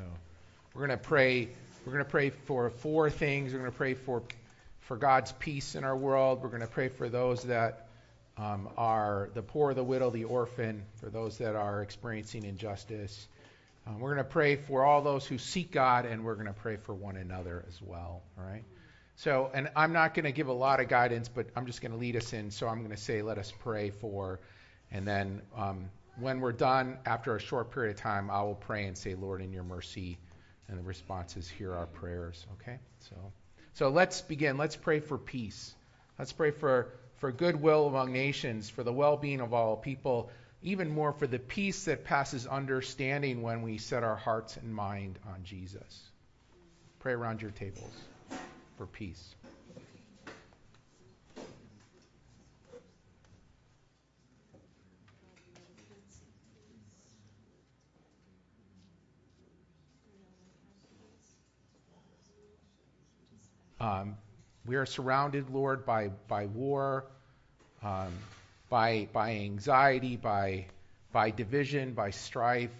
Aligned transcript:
So 0.00 0.06
we're 0.74 0.86
going 0.86 0.98
to 0.98 1.04
pray. 1.04 1.48
We're 1.84 1.92
going 1.92 2.04
to 2.04 2.10
pray 2.10 2.30
for 2.30 2.70
four 2.70 3.10
things. 3.10 3.52
We're 3.52 3.58
going 3.58 3.70
to 3.70 3.76
pray 3.76 3.94
for 3.94 4.22
for 4.80 4.96
God's 4.96 5.32
peace 5.32 5.74
in 5.74 5.84
our 5.84 5.96
world. 5.96 6.42
We're 6.42 6.48
going 6.48 6.62
to 6.62 6.66
pray 6.66 6.88
for 6.88 7.10
those 7.10 7.42
that 7.44 7.86
um, 8.38 8.70
are 8.78 9.28
the 9.34 9.42
poor, 9.42 9.74
the 9.74 9.84
widow, 9.84 10.08
the 10.08 10.24
orphan, 10.24 10.84
for 11.00 11.10
those 11.10 11.36
that 11.38 11.54
are 11.54 11.82
experiencing 11.82 12.44
injustice. 12.44 13.28
Um, 13.86 14.00
we're 14.00 14.14
going 14.14 14.24
to 14.24 14.32
pray 14.32 14.56
for 14.56 14.84
all 14.84 15.02
those 15.02 15.26
who 15.26 15.36
seek 15.36 15.70
God, 15.70 16.06
and 16.06 16.24
we're 16.24 16.34
going 16.34 16.46
to 16.46 16.54
pray 16.54 16.76
for 16.76 16.94
one 16.94 17.16
another 17.16 17.62
as 17.68 17.78
well. 17.82 18.22
All 18.38 18.44
right. 18.44 18.64
So, 19.16 19.50
and 19.52 19.68
I'm 19.76 19.92
not 19.92 20.14
going 20.14 20.24
to 20.24 20.32
give 20.32 20.48
a 20.48 20.52
lot 20.52 20.80
of 20.80 20.88
guidance, 20.88 21.28
but 21.28 21.46
I'm 21.54 21.66
just 21.66 21.82
going 21.82 21.92
to 21.92 21.98
lead 21.98 22.16
us 22.16 22.32
in. 22.32 22.52
So 22.52 22.68
I'm 22.68 22.78
going 22.78 22.96
to 22.96 23.02
say, 23.02 23.20
let 23.20 23.36
us 23.36 23.52
pray 23.60 23.90
for, 23.90 24.40
and 24.90 25.06
then 25.06 25.42
um, 25.54 25.90
when 26.20 26.40
we're 26.40 26.52
done, 26.52 26.98
after 27.06 27.36
a 27.36 27.40
short 27.40 27.72
period 27.72 27.96
of 27.96 28.02
time, 28.02 28.30
I 28.30 28.42
will 28.42 28.54
pray 28.54 28.86
and 28.86 28.96
say, 28.96 29.14
Lord, 29.14 29.40
in 29.40 29.52
your 29.52 29.64
mercy, 29.64 30.18
and 30.68 30.78
the 30.78 30.82
response 30.82 31.36
is, 31.36 31.48
hear 31.48 31.74
our 31.74 31.86
prayers. 31.86 32.46
Okay. 32.60 32.78
So, 33.08 33.16
so 33.74 33.88
let's 33.88 34.20
begin. 34.20 34.56
Let's 34.56 34.76
pray 34.76 35.00
for 35.00 35.18
peace. 35.18 35.74
Let's 36.18 36.32
pray 36.32 36.50
for 36.50 36.92
for 37.20 37.30
goodwill 37.30 37.86
among 37.86 38.12
nations, 38.12 38.70
for 38.70 38.82
the 38.82 38.92
well-being 38.92 39.40
of 39.40 39.52
all 39.52 39.76
people, 39.76 40.30
even 40.62 40.90
more 40.90 41.12
for 41.12 41.26
the 41.26 41.38
peace 41.38 41.84
that 41.84 42.04
passes 42.04 42.46
understanding 42.46 43.42
when 43.42 43.62
we 43.62 43.76
set 43.76 44.02
our 44.02 44.16
hearts 44.16 44.56
and 44.56 44.74
mind 44.74 45.18
on 45.26 45.44
Jesus. 45.44 46.10
Pray 47.00 47.12
around 47.12 47.42
your 47.42 47.50
tables 47.50 47.92
for 48.78 48.86
peace. 48.86 49.34
Um, 63.80 64.16
we 64.66 64.76
are 64.76 64.84
surrounded, 64.84 65.48
Lord, 65.48 65.86
by, 65.86 66.08
by 66.28 66.46
war, 66.46 67.06
um, 67.82 68.12
by, 68.68 69.08
by 69.12 69.36
anxiety, 69.36 70.16
by, 70.16 70.66
by 71.12 71.30
division, 71.30 71.94
by 71.94 72.10
strife. 72.10 72.70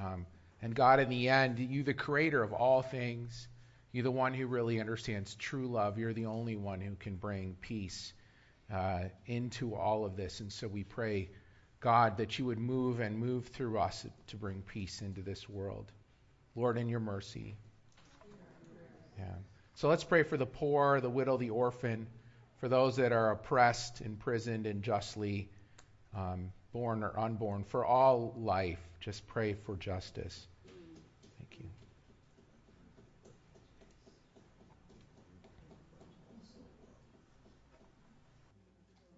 Um, 0.00 0.26
and 0.60 0.74
God, 0.74 0.98
in 0.98 1.08
the 1.08 1.28
end, 1.28 1.60
you, 1.60 1.84
the 1.84 1.94
creator 1.94 2.42
of 2.42 2.52
all 2.52 2.82
things, 2.82 3.46
you're 3.92 4.02
the 4.02 4.10
one 4.10 4.34
who 4.34 4.48
really 4.48 4.80
understands 4.80 5.36
true 5.36 5.68
love. 5.68 5.96
You're 5.96 6.12
the 6.12 6.26
only 6.26 6.56
one 6.56 6.80
who 6.80 6.96
can 6.96 7.14
bring 7.14 7.56
peace 7.60 8.12
uh, 8.72 9.04
into 9.26 9.76
all 9.76 10.04
of 10.04 10.16
this. 10.16 10.40
And 10.40 10.52
so 10.52 10.66
we 10.66 10.82
pray, 10.82 11.30
God, 11.78 12.16
that 12.16 12.36
you 12.38 12.46
would 12.46 12.58
move 12.58 12.98
and 12.98 13.16
move 13.16 13.46
through 13.46 13.78
us 13.78 14.04
to 14.26 14.36
bring 14.36 14.62
peace 14.62 15.02
into 15.02 15.22
this 15.22 15.48
world. 15.48 15.92
Lord, 16.56 16.76
in 16.76 16.88
your 16.88 17.00
mercy. 17.00 17.54
Yeah. 19.16 19.24
So 19.78 19.88
let's 19.88 20.02
pray 20.02 20.24
for 20.24 20.36
the 20.36 20.44
poor, 20.44 21.00
the 21.00 21.08
widow, 21.08 21.36
the 21.36 21.50
orphan, 21.50 22.08
for 22.56 22.68
those 22.68 22.96
that 22.96 23.12
are 23.12 23.30
oppressed, 23.30 24.00
imprisoned, 24.00 24.66
unjustly, 24.66 25.48
um, 26.16 26.50
born 26.72 27.04
or 27.04 27.16
unborn, 27.16 27.62
for 27.62 27.86
all 27.86 28.34
life. 28.36 28.80
Just 28.98 29.24
pray 29.28 29.54
for 29.54 29.76
justice. 29.76 30.48
Thank 31.38 31.60
you. 31.60 31.66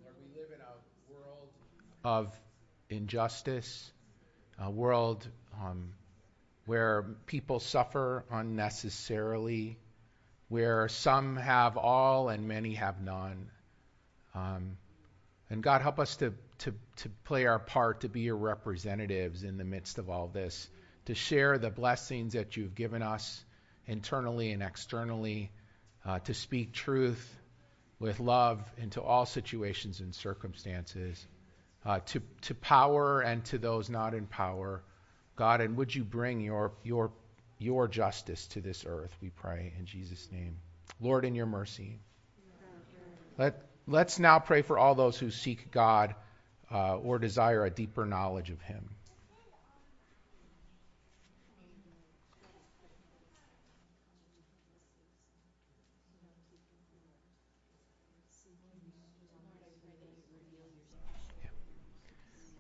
Lord, 0.05 0.15
we 0.21 0.39
live 0.39 0.51
in 0.55 0.61
a 0.61 1.15
world 1.15 1.49
of 2.05 2.39
injustice, 2.91 3.91
a 4.59 4.71
world 4.71 5.27
um, 5.59 5.95
where 6.67 7.07
people 7.25 7.61
suffer 7.61 8.27
unnecessarily 8.31 9.79
where 10.51 10.89
some 10.89 11.37
have 11.37 11.77
all 11.77 12.29
and 12.29 12.49
many 12.49 12.75
have 12.75 13.01
none. 13.01 13.49
Um, 14.35 14.77
and 15.49 15.63
God, 15.63 15.81
help 15.81 16.01
us 16.01 16.17
to, 16.17 16.35
to, 16.59 16.75
to 16.97 17.09
play 17.25 17.47
our 17.47 17.61
part, 17.61 18.01
to 18.01 18.09
be 18.09 18.23
your 18.23 18.37
representatives 18.37 19.45
in 19.45 19.59
the 19.59 19.65
midst 19.65 19.99
of 19.99 20.11
all 20.11 20.27
this, 20.27 20.69
to 21.07 21.15
share 21.15 21.57
the 21.57 21.71
blessings 21.71 22.33
that 22.33 22.57
you've 22.57 22.75
given 22.75 23.01
us 23.01 23.45
internally 23.87 24.51
and 24.51 24.61
externally, 24.61 25.53
uh, 26.05 26.19
to 26.19 26.35
speak 26.35 26.73
truth 26.73 27.37
with 28.01 28.19
love 28.19 28.61
into 28.77 29.01
all 29.01 29.27
situations 29.27 30.01
and 30.01 30.13
circumstances, 30.13 31.25
uh, 31.87 32.01
to, 32.07 32.21
to 32.43 32.57
power 32.57 33.21
and 33.21 33.45
to 33.45 33.59
those 33.59 33.89
not 33.89 34.15
in 34.15 34.27
power. 34.27 34.83
God, 35.37 35.61
and 35.61 35.77
would 35.77 35.95
you 35.95 36.03
bring 36.03 36.41
your, 36.41 36.73
your 36.83 37.13
your 37.61 37.87
justice 37.87 38.47
to 38.49 38.61
this 38.61 38.85
earth, 38.87 39.15
we 39.21 39.29
pray 39.29 39.73
in 39.79 39.85
Jesus' 39.85 40.29
name. 40.33 40.57
Lord, 40.99 41.25
in 41.25 41.35
your 41.35 41.47
mercy. 41.47 42.01
Let, 43.37 43.63
let's 43.87 44.19
now 44.19 44.39
pray 44.39 44.63
for 44.63 44.79
all 44.79 44.95
those 44.95 45.19
who 45.19 45.31
seek 45.31 45.71
God 45.71 46.15
uh, 46.73 46.97
or 46.97 47.19
desire 47.19 47.65
a 47.65 47.71
deeper 47.71 48.07
knowledge 48.07 48.51
of 48.51 48.61
Him. 48.63 48.89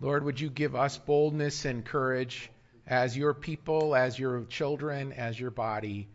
Lord, 0.02 0.24
would 0.24 0.40
you 0.40 0.48
give 0.48 0.74
us 0.74 0.96
boldness 0.96 1.66
and 1.66 1.84
courage? 1.84 2.50
As 2.90 3.16
your 3.16 3.32
people, 3.32 3.94
as 3.94 4.18
your 4.18 4.42
children, 4.46 5.12
as 5.12 5.38
your 5.38 5.52
body, 5.52 6.08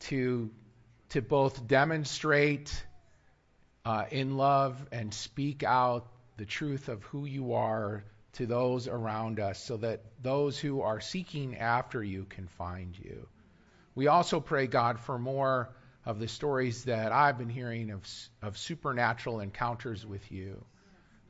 to, 0.00 0.50
to 1.10 1.20
both 1.20 1.68
demonstrate 1.68 2.72
uh, 3.84 4.06
in 4.10 4.38
love 4.38 4.82
and 4.92 5.12
speak 5.12 5.62
out 5.62 6.06
the 6.38 6.46
truth 6.46 6.88
of 6.88 7.04
who 7.04 7.26
you 7.26 7.52
are 7.52 8.02
to 8.32 8.46
those 8.46 8.88
around 8.88 9.40
us 9.40 9.62
so 9.62 9.76
that 9.76 10.00
those 10.22 10.58
who 10.58 10.80
are 10.80 11.00
seeking 11.00 11.58
after 11.58 12.02
you 12.02 12.24
can 12.24 12.46
find 12.46 12.98
you. 12.98 13.28
We 13.94 14.06
also 14.06 14.40
pray, 14.40 14.68
God, 14.68 15.00
for 15.00 15.18
more 15.18 15.68
of 16.06 16.18
the 16.18 16.28
stories 16.28 16.84
that 16.84 17.12
I've 17.12 17.36
been 17.36 17.50
hearing 17.50 17.90
of, 17.90 18.08
of 18.40 18.56
supernatural 18.56 19.40
encounters 19.40 20.06
with 20.06 20.32
you. 20.32 20.64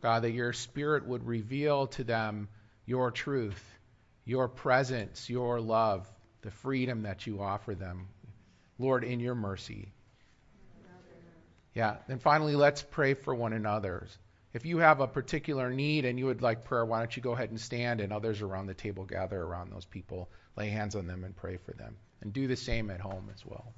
God, 0.01 0.23
that 0.23 0.31
your 0.31 0.53
spirit 0.53 1.07
would 1.09 1.27
reveal 1.27 1.89
to 1.89 2.05
them 2.05 2.49
your 2.87 3.11
truth 3.11 3.61
your 4.25 4.49
presence, 4.49 5.29
your 5.29 5.61
love, 5.61 6.07
the 6.43 6.51
freedom 6.51 7.03
that 7.03 7.27
you 7.27 7.41
offer 7.41 7.75
them. 7.75 8.09
Lord, 8.79 9.05
in 9.05 9.21
your 9.21 9.35
mercy. 9.35 9.93
Yeah. 11.75 11.97
And 12.09 12.21
finally, 12.21 12.57
let's 12.57 12.83
pray 12.83 13.15
for 13.15 13.35
one 13.35 13.53
another. 13.53 14.07
If 14.53 14.65
you 14.67 14.79
have 14.79 15.01
a 15.01 15.07
particular 15.07 15.71
need 15.71 16.05
and 16.05 16.19
you 16.19 16.27
would 16.27 16.43
like 16.43 16.65
prayer, 16.65 16.85
why 16.85 16.99
don't 16.99 17.17
you 17.17 17.23
go 17.23 17.33
ahead 17.33 17.51
and 17.51 17.61
stand 17.61 18.01
and 18.01 18.13
others 18.13 18.43
around 18.43 18.67
the 18.67 18.75
table 18.75 19.05
gather 19.05 19.41
around 19.41 19.71
those 19.71 19.85
people, 19.85 20.29
lay 20.57 20.69
hands 20.69 20.97
on 20.97 21.07
them 21.07 21.23
and 21.25 21.37
pray 21.37 21.57
for 21.59 21.73
them. 21.73 21.97
And 22.23 22.33
do 22.33 22.47
the 22.49 22.57
same 22.57 22.91
at 22.91 23.01
home 23.01 23.31
as 23.33 23.47
well. 23.47 23.73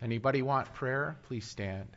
Anybody 0.00 0.42
want 0.42 0.72
prayer? 0.74 1.16
Please 1.26 1.46
stand. 1.46 1.88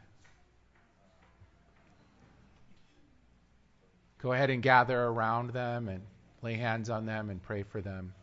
Go 4.22 4.34
ahead 4.34 4.50
and 4.50 4.62
gather 4.62 5.02
around 5.02 5.52
them 5.52 5.88
and 5.88 6.04
lay 6.42 6.54
hands 6.54 6.90
on 6.90 7.06
them 7.06 7.30
and 7.30 7.42
pray 7.42 7.64
for 7.64 7.82
them. 7.82 8.14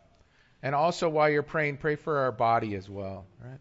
And 0.63 0.73
also, 0.73 1.09
while 1.09 1.29
you're 1.29 1.43
praying, 1.43 1.77
pray 1.77 1.95
for 1.95 2.19
our 2.19 2.31
body 2.31 2.75
as 2.75 2.89
well, 2.89 3.25
right? 3.43 3.59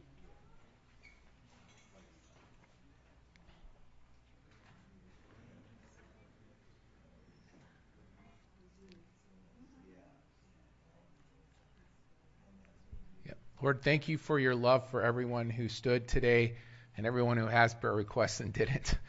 Lord, 13.60 13.82
thank 13.82 14.06
you 14.06 14.18
for 14.18 14.38
your 14.38 14.54
love 14.54 14.88
for 14.90 15.02
everyone 15.02 15.50
who 15.50 15.68
stood 15.68 16.06
today 16.06 16.54
and 16.96 17.04
everyone 17.06 17.36
who 17.36 17.46
has 17.46 17.74
prayer 17.74 17.94
requests 17.94 18.40
and 18.40 18.52
didn't. 18.52 18.94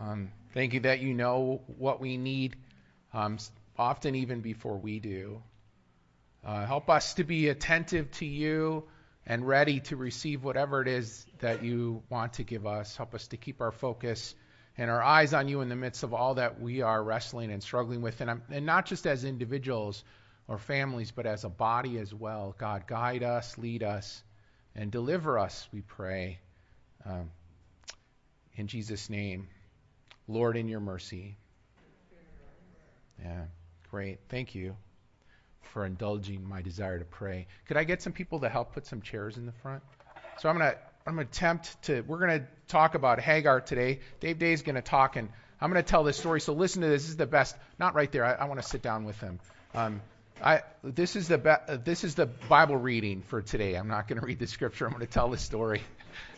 Um, 0.00 0.32
thank 0.52 0.72
you 0.72 0.80
that 0.80 0.98
you 0.98 1.14
know 1.14 1.62
what 1.78 2.00
we 2.00 2.16
need 2.16 2.56
um, 3.14 3.38
often 3.78 4.14
even 4.16 4.40
before 4.40 4.76
we 4.76 5.00
do. 5.00 5.42
Uh, 6.44 6.66
help 6.66 6.90
us 6.90 7.14
to 7.14 7.24
be 7.24 7.48
attentive 7.48 8.10
to 8.10 8.26
you 8.26 8.84
and 9.26 9.46
ready 9.46 9.80
to 9.80 9.96
receive 9.96 10.44
whatever 10.44 10.82
it 10.82 10.88
is 10.88 11.24
that 11.38 11.62
you 11.62 12.02
want 12.10 12.34
to 12.34 12.42
give 12.42 12.66
us. 12.66 12.96
Help 12.96 13.14
us 13.14 13.28
to 13.28 13.38
keep 13.38 13.62
our 13.62 13.72
focus 13.72 14.34
and 14.76 14.90
our 14.90 15.02
eyes 15.02 15.32
on 15.32 15.48
you 15.48 15.60
in 15.60 15.68
the 15.68 15.76
midst 15.76 16.02
of 16.02 16.12
all 16.12 16.34
that 16.34 16.60
we 16.60 16.82
are 16.82 17.02
wrestling 17.02 17.50
and 17.50 17.62
struggling 17.62 18.02
with, 18.02 18.20
and, 18.20 18.42
and 18.50 18.66
not 18.66 18.86
just 18.86 19.06
as 19.06 19.24
individuals 19.24 20.02
or 20.48 20.58
families, 20.58 21.12
but 21.12 21.24
as 21.24 21.44
a 21.44 21.48
body 21.48 21.96
as 21.98 22.12
well. 22.12 22.54
God, 22.58 22.86
guide 22.86 23.22
us, 23.22 23.56
lead 23.56 23.82
us, 23.82 24.22
and 24.74 24.90
deliver 24.90 25.38
us, 25.38 25.66
we 25.72 25.80
pray. 25.80 26.40
Um, 27.06 27.30
in 28.56 28.66
Jesus' 28.66 29.08
name, 29.08 29.48
Lord, 30.26 30.56
in 30.56 30.68
your 30.68 30.80
mercy. 30.80 31.38
Yeah, 33.22 33.44
great. 33.90 34.18
Thank 34.28 34.54
you. 34.54 34.76
for 35.72 35.84
indulging 35.86 36.48
my 36.48 36.62
desire 36.62 36.98
to 36.98 37.04
pray. 37.04 37.46
Could 37.66 37.76
I 37.76 37.84
get 37.84 38.00
some 38.02 38.12
people 38.12 38.40
to 38.40 38.48
help 38.48 38.74
put 38.74 38.86
some 38.86 39.02
chairs 39.02 39.36
in 39.36 39.46
the 39.46 39.52
front? 39.52 39.82
So 40.38 40.48
I'm 40.48 40.56
gonna 40.56 40.74
I'm 41.06 41.14
gonna 41.14 41.22
attempt 41.22 41.82
to 41.84 42.02
we're 42.02 42.20
gonna 42.20 42.46
talk 42.68 42.94
about 42.94 43.20
Hagar 43.20 43.60
today. 43.60 44.00
Dave 44.20 44.38
Day's 44.38 44.62
gonna 44.62 44.82
talk 44.82 45.16
and 45.16 45.28
I'm 45.60 45.70
gonna 45.70 45.82
tell 45.82 46.04
this 46.04 46.16
story. 46.16 46.40
So 46.40 46.52
listen 46.52 46.82
to 46.82 46.88
this. 46.88 47.02
This 47.02 47.10
is 47.10 47.16
the 47.16 47.26
best. 47.26 47.56
Not 47.78 47.94
right 47.94 48.10
there. 48.12 48.24
I, 48.24 48.32
I 48.34 48.44
want 48.46 48.60
to 48.60 48.68
sit 48.68 48.82
down 48.82 49.04
with 49.04 49.18
him. 49.20 49.40
Um, 49.74 50.00
I 50.42 50.62
this 50.82 51.16
is 51.16 51.28
the 51.28 51.38
be, 51.38 51.54
this 51.84 52.04
is 52.04 52.14
the 52.14 52.26
Bible 52.26 52.76
reading 52.76 53.22
for 53.22 53.42
today. 53.42 53.74
I'm 53.76 53.88
not 53.88 54.08
going 54.08 54.20
to 54.20 54.26
read 54.26 54.38
the 54.38 54.46
scripture. 54.46 54.86
I'm 54.86 54.92
going 54.92 55.06
to 55.06 55.12
tell 55.12 55.28
the 55.30 55.38
story. 55.38 55.82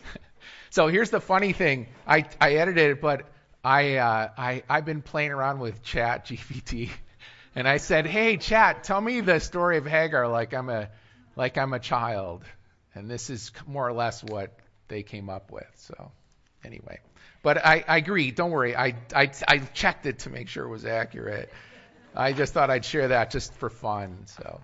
so 0.69 0.87
here's 0.87 1.09
the 1.09 1.19
funny 1.19 1.53
thing. 1.53 1.87
I 2.07 2.25
I 2.39 2.53
edited 2.53 2.91
it, 2.91 3.01
but 3.01 3.23
I 3.63 3.97
uh, 3.97 4.29
I 4.37 4.63
I've 4.69 4.85
been 4.85 5.01
playing 5.01 5.31
around 5.31 5.59
with 5.59 5.83
Chat 5.83 6.25
GPT, 6.25 6.89
and 7.55 7.67
I 7.67 7.77
said, 7.77 8.05
"Hey, 8.05 8.37
Chat, 8.37 8.83
tell 8.83 9.01
me 9.01 9.21
the 9.21 9.39
story 9.39 9.77
of 9.77 9.85
Hagar 9.85 10.27
like 10.27 10.53
I'm 10.53 10.69
a 10.69 10.89
like 11.35 11.57
I'm 11.57 11.73
a 11.73 11.79
child." 11.79 12.43
And 12.95 13.09
this 13.09 13.29
is 13.29 13.51
more 13.67 13.87
or 13.87 13.93
less 13.93 14.23
what 14.23 14.57
they 14.87 15.03
came 15.03 15.29
up 15.29 15.51
with. 15.51 15.69
So 15.75 16.11
anyway, 16.63 16.99
but 17.43 17.63
I, 17.63 17.83
I 17.87 17.97
agree. 17.97 18.31
Don't 18.31 18.51
worry. 18.51 18.75
I, 18.75 18.95
I 19.13 19.31
I 19.47 19.57
checked 19.59 20.05
it 20.05 20.19
to 20.19 20.29
make 20.29 20.47
sure 20.49 20.63
it 20.65 20.69
was 20.69 20.85
accurate. 20.85 21.51
I 22.15 22.33
just 22.33 22.53
thought 22.53 22.71
I'd 22.71 22.85
share 22.85 23.09
that 23.09 23.29
just 23.29 23.53
for 23.53 23.69
fun. 23.69 24.25
So, 24.25 24.61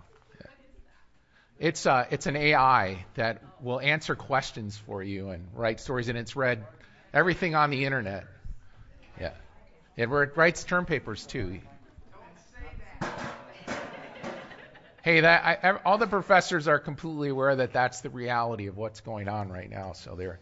it's 1.60 1.86
uh, 1.86 2.06
it's 2.10 2.25
an 2.25 2.36
AI 2.36 3.06
that 3.13 3.42
will 3.62 3.80
answer 3.80 4.16
questions 4.16 4.78
for 4.78 5.04
you 5.04 5.30
and 5.30 5.48
write 5.54 5.80
stories, 5.80 6.10
and 6.10 6.18
it's 6.18 6.36
read 6.36 6.66
everything 7.13 7.56
on 7.56 7.69
the 7.69 7.86
internet. 7.86 8.25
It 9.95 10.07
writes 10.07 10.63
term 10.63 10.86
papers 10.86 11.25
too. 11.25 11.60
Hey, 15.04 15.19
that 15.19 15.63
I, 15.63 15.72
all 15.86 15.98
the 15.98 16.07
professors 16.07 16.69
are 16.69 16.80
completely 16.80 17.28
aware 17.28 17.57
that 17.57 17.74
that's 17.74 18.00
the 18.00 18.10
reality 18.10 18.68
of 18.68 18.78
what's 18.78 19.01
going 19.01 19.28
on 19.28 19.51
right 19.51 19.69
now. 19.69 19.92
So 19.92 20.16
they're 20.16 20.40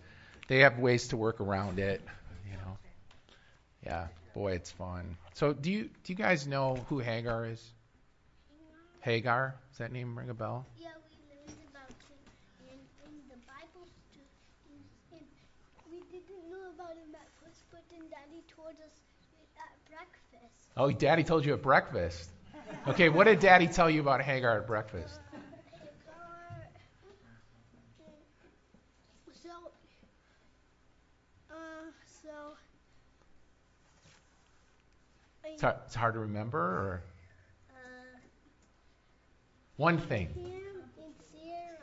they 0.47 0.59
have 0.59 0.77
ways 0.77 1.07
to 1.09 1.17
work 1.17 1.41
around 1.41 1.79
it. 1.79 2.01
You 2.45 2.57
know, 2.57 2.77
yeah. 3.83 4.07
Boy, 4.33 4.53
it's 4.53 4.71
fun. 4.71 5.17
So, 5.33 5.51
do 5.51 5.71
you 5.71 5.89
do 6.03 6.13
you 6.13 6.15
guys 6.15 6.47
know 6.47 6.85
who 6.87 6.99
Hagar 6.99 7.45
is? 7.47 7.73
Hagar. 9.01 9.55
Does 9.71 9.79
that 9.79 9.91
name 9.91 10.17
ring 10.17 10.29
a 10.29 10.33
bell? 10.33 10.65
Yeah, 10.79 10.89
we 11.09 11.17
learned 11.27 11.57
about 11.73 11.89
him 11.89 12.21
in, 12.69 12.77
the 13.27 13.39
Bible. 13.43 13.87
We 15.89 15.99
didn't 16.11 16.49
know 16.49 16.69
about 16.75 16.95
him 16.95 17.11
at 17.15 17.27
first, 17.43 17.65
but 17.71 17.81
then 17.89 18.07
Daddy 18.09 18.43
told 18.55 18.77
us 18.79 19.10
breakfast. 19.91 20.69
Oh, 20.77 20.91
Daddy 20.91 21.23
told 21.23 21.45
you 21.45 21.53
at 21.53 21.61
breakfast. 21.61 22.29
Okay, 22.87 23.09
what 23.09 23.25
did 23.25 23.39
Daddy 23.39 23.67
tell 23.67 23.89
you 23.89 24.01
about 24.01 24.21
Hagar 24.21 24.59
at 24.59 24.67
breakfast? 24.67 25.19
So, 29.43 29.49
uh, 31.49 31.55
so 32.23 32.29
it's 35.43 35.61
hard, 35.61 35.75
it's 35.85 35.95
hard 35.95 36.13
to 36.13 36.19
remember, 36.19 36.59
or 36.59 37.03
uh, 37.69 38.17
one 39.77 39.97
thing. 39.97 40.29
Sarah 40.35 41.77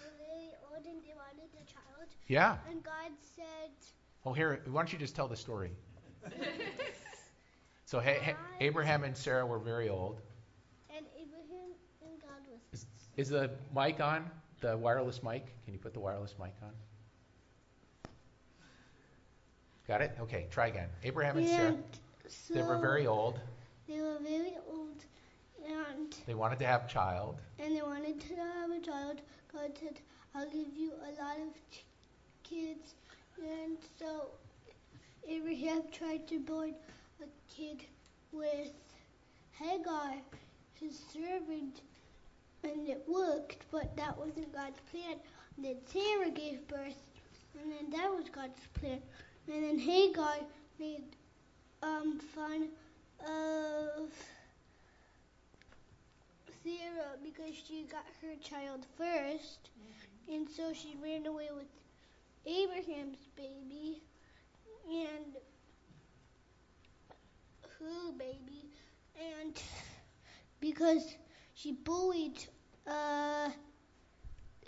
were 0.00 0.10
really 0.18 0.50
old 0.70 0.84
and 0.86 1.00
they 1.02 1.14
wanted 1.14 1.50
a 1.54 1.64
child. 1.72 2.08
Yeah. 2.26 2.56
And 2.68 2.82
God 2.82 3.12
said, 3.36 3.70
Oh, 4.24 4.32
here. 4.32 4.60
Why 4.66 4.82
don't 4.82 4.92
you 4.92 4.98
just 4.98 5.14
tell 5.14 5.28
the 5.28 5.36
story? 5.36 5.70
So 7.88 8.00
ha- 8.00 8.20
ha- 8.22 8.36
Abraham 8.60 9.02
and 9.02 9.16
Sarah 9.16 9.46
were 9.46 9.58
very 9.58 9.88
old. 9.88 10.20
and 10.94 11.06
Abraham 11.16 11.72
and 12.02 12.20
God 12.20 12.42
was. 12.52 12.60
Is, 12.80 12.86
is 13.16 13.28
the 13.30 13.50
mic 13.74 13.98
on? 13.98 14.30
The 14.60 14.76
wireless 14.76 15.22
mic? 15.22 15.46
Can 15.64 15.72
you 15.72 15.80
put 15.80 15.94
the 15.94 16.00
wireless 16.00 16.34
mic 16.38 16.52
on? 16.62 16.72
Got 19.86 20.02
it? 20.02 20.14
Okay, 20.20 20.48
try 20.50 20.66
again. 20.66 20.90
Abraham 21.02 21.38
and 21.38 21.48
Sarah. 21.48 21.76
So 22.28 22.52
They 22.52 22.60
were 22.60 22.76
very 22.76 23.06
old. 23.06 23.40
They 23.88 24.02
were 24.02 24.18
very 24.22 24.52
old, 24.70 25.02
and 25.66 26.14
They 26.26 26.34
wanted 26.34 26.58
to 26.58 26.66
have 26.66 26.84
a 26.84 26.88
child. 26.88 27.38
and 27.58 27.74
they 27.74 27.80
wanted 27.80 28.20
to 28.20 28.34
have 28.36 28.70
a 28.70 28.80
child. 28.80 29.22
God 29.50 29.70
said, 29.80 29.98
"I'll 30.34 30.44
give 30.50 30.76
you 30.76 30.92
a 30.92 31.22
lot 31.22 31.38
of 31.40 31.54
ch- 31.70 31.86
kids," 32.42 32.96
and 33.42 33.78
so 33.98 34.26
Abraham 35.26 35.84
tried 35.90 36.28
to 36.28 36.38
born 36.40 36.74
a 37.20 37.54
kid 37.54 37.84
with 38.32 38.72
Hagar, 39.52 40.14
his 40.80 40.98
servant, 41.12 41.80
and 42.64 42.88
it 42.88 43.04
worked. 43.08 43.64
But 43.70 43.96
that 43.96 44.16
wasn't 44.18 44.52
God's 44.52 44.80
plan. 44.90 45.16
And 45.56 45.64
then 45.64 45.76
Sarah 45.92 46.30
gave 46.30 46.66
birth, 46.68 47.02
and 47.60 47.72
then 47.72 47.90
that 47.90 48.10
was 48.14 48.28
God's 48.28 48.60
plan. 48.74 49.00
And 49.52 49.64
then 49.64 49.78
Hagar 49.78 50.36
made 50.78 51.02
um, 51.82 52.18
fun 52.34 52.68
of 53.26 54.10
Sarah 56.62 57.16
because 57.24 57.54
she 57.54 57.84
got 57.90 58.04
her 58.22 58.34
child 58.42 58.84
first, 58.96 59.70
and 60.30 60.48
so 60.48 60.72
she 60.72 60.94
ran 61.02 61.26
away 61.26 61.48
with 61.54 61.66
Abraham's 62.46 63.18
baby 63.36 64.00
and 64.88 65.36
baby, 68.18 68.64
and 69.16 69.60
because 70.60 71.14
she 71.54 71.72
bullied 71.72 72.38
uh, 72.86 73.50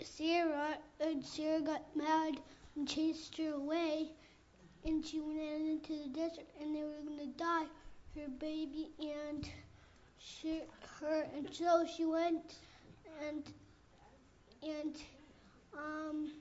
Sarah, 0.01 0.77
and 0.99 1.23
Sarah 1.23 1.61
got 1.61 1.95
mad 1.95 2.35
and 2.75 2.87
chased 2.87 3.37
her 3.37 3.53
away, 3.53 4.09
and 4.85 5.05
she 5.05 5.19
went 5.19 5.39
out 5.39 5.61
into 5.61 5.93
the 5.93 6.09
desert, 6.09 6.47
and 6.59 6.75
they 6.75 6.83
were 6.83 7.01
gonna 7.07 7.31
die, 7.37 7.65
her 8.15 8.27
baby 8.39 8.89
and 8.99 9.49
she, 10.17 10.61
her, 10.99 11.25
and 11.35 11.47
so 11.53 11.85
she 11.95 12.05
went 12.05 12.55
and 13.27 13.43
and 14.63 14.95
um 15.73 16.31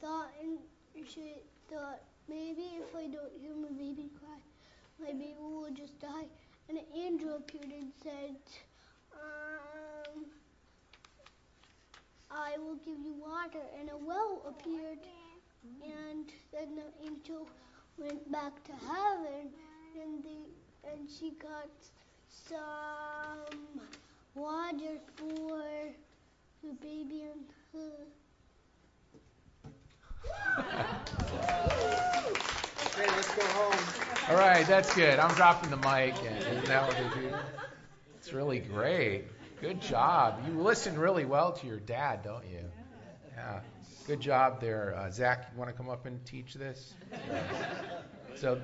thought 0.00 0.30
and 0.42 0.58
she 1.06 1.34
thought 1.70 2.00
maybe 2.28 2.62
if 2.80 2.94
I 2.96 3.06
don't 3.06 3.32
hear 3.40 3.54
my 3.54 3.68
baby 3.68 4.10
cry, 4.18 4.38
my 5.00 5.12
baby 5.12 5.36
will 5.38 5.70
just 5.70 5.97
die. 6.92 6.98
And 6.98 7.20
an 7.20 7.22
angel 7.22 7.36
appeared 7.36 7.72
and 7.72 7.92
said, 8.02 8.36
um, 9.14 10.24
I 12.30 12.58
will 12.58 12.76
give 12.76 12.98
you 13.04 13.14
water. 13.20 13.64
And 13.78 13.90
a 13.90 13.96
well 13.96 14.42
appeared, 14.48 14.98
and 15.82 16.24
then 16.52 16.76
the 16.76 17.06
angel 17.06 17.48
went 17.98 18.30
back 18.30 18.62
to 18.64 18.72
heaven, 18.86 19.50
and 20.00 20.22
they 20.24 20.90
and 20.92 21.08
she 21.10 21.32
got 21.42 21.68
some 22.48 23.80
water 24.34 24.98
for 25.16 25.62
the 26.62 26.72
baby 26.80 27.22
and 27.22 27.44
her. 27.72 28.06
Okay, 32.80 33.06
let's 33.16 33.34
go 33.34 33.42
home. 33.42 34.07
All 34.28 34.36
right, 34.36 34.66
that's 34.66 34.94
good. 34.94 35.18
I'm 35.18 35.34
dropping 35.36 35.70
the 35.70 35.78
mic. 35.78 36.14
And 36.22 36.36
isn't 36.38 36.66
that 36.66 36.86
what 36.86 36.96
they 36.98 37.20
do? 37.20 37.34
It's 38.18 38.30
really 38.34 38.58
great. 38.58 39.24
Good 39.62 39.80
job. 39.80 40.42
You 40.46 40.60
listen 40.60 40.98
really 40.98 41.24
well 41.24 41.52
to 41.52 41.66
your 41.66 41.80
dad, 41.80 42.24
don't 42.24 42.44
you? 42.46 42.60
Yeah. 43.34 43.60
Good 44.06 44.20
job 44.20 44.60
there. 44.60 44.94
Uh, 44.94 45.10
Zach, 45.10 45.48
you 45.50 45.58
want 45.58 45.70
to 45.70 45.76
come 45.76 45.88
up 45.88 46.04
and 46.04 46.22
teach 46.26 46.52
this? 46.52 46.92
So, 48.34 48.60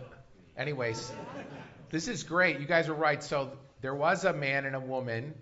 anyways, 0.57 1.11
this 1.91 2.09
is 2.09 2.25
great. 2.25 2.61
You 2.61 2.67
guys 2.67 2.91
are 2.91 2.95
right. 2.95 3.23
So, 3.23 3.53
there 3.81 3.95
was 3.95 4.25
a 4.25 4.35
man 4.35 4.67
and 4.67 4.77
a 4.77 4.81
woman 4.81 5.33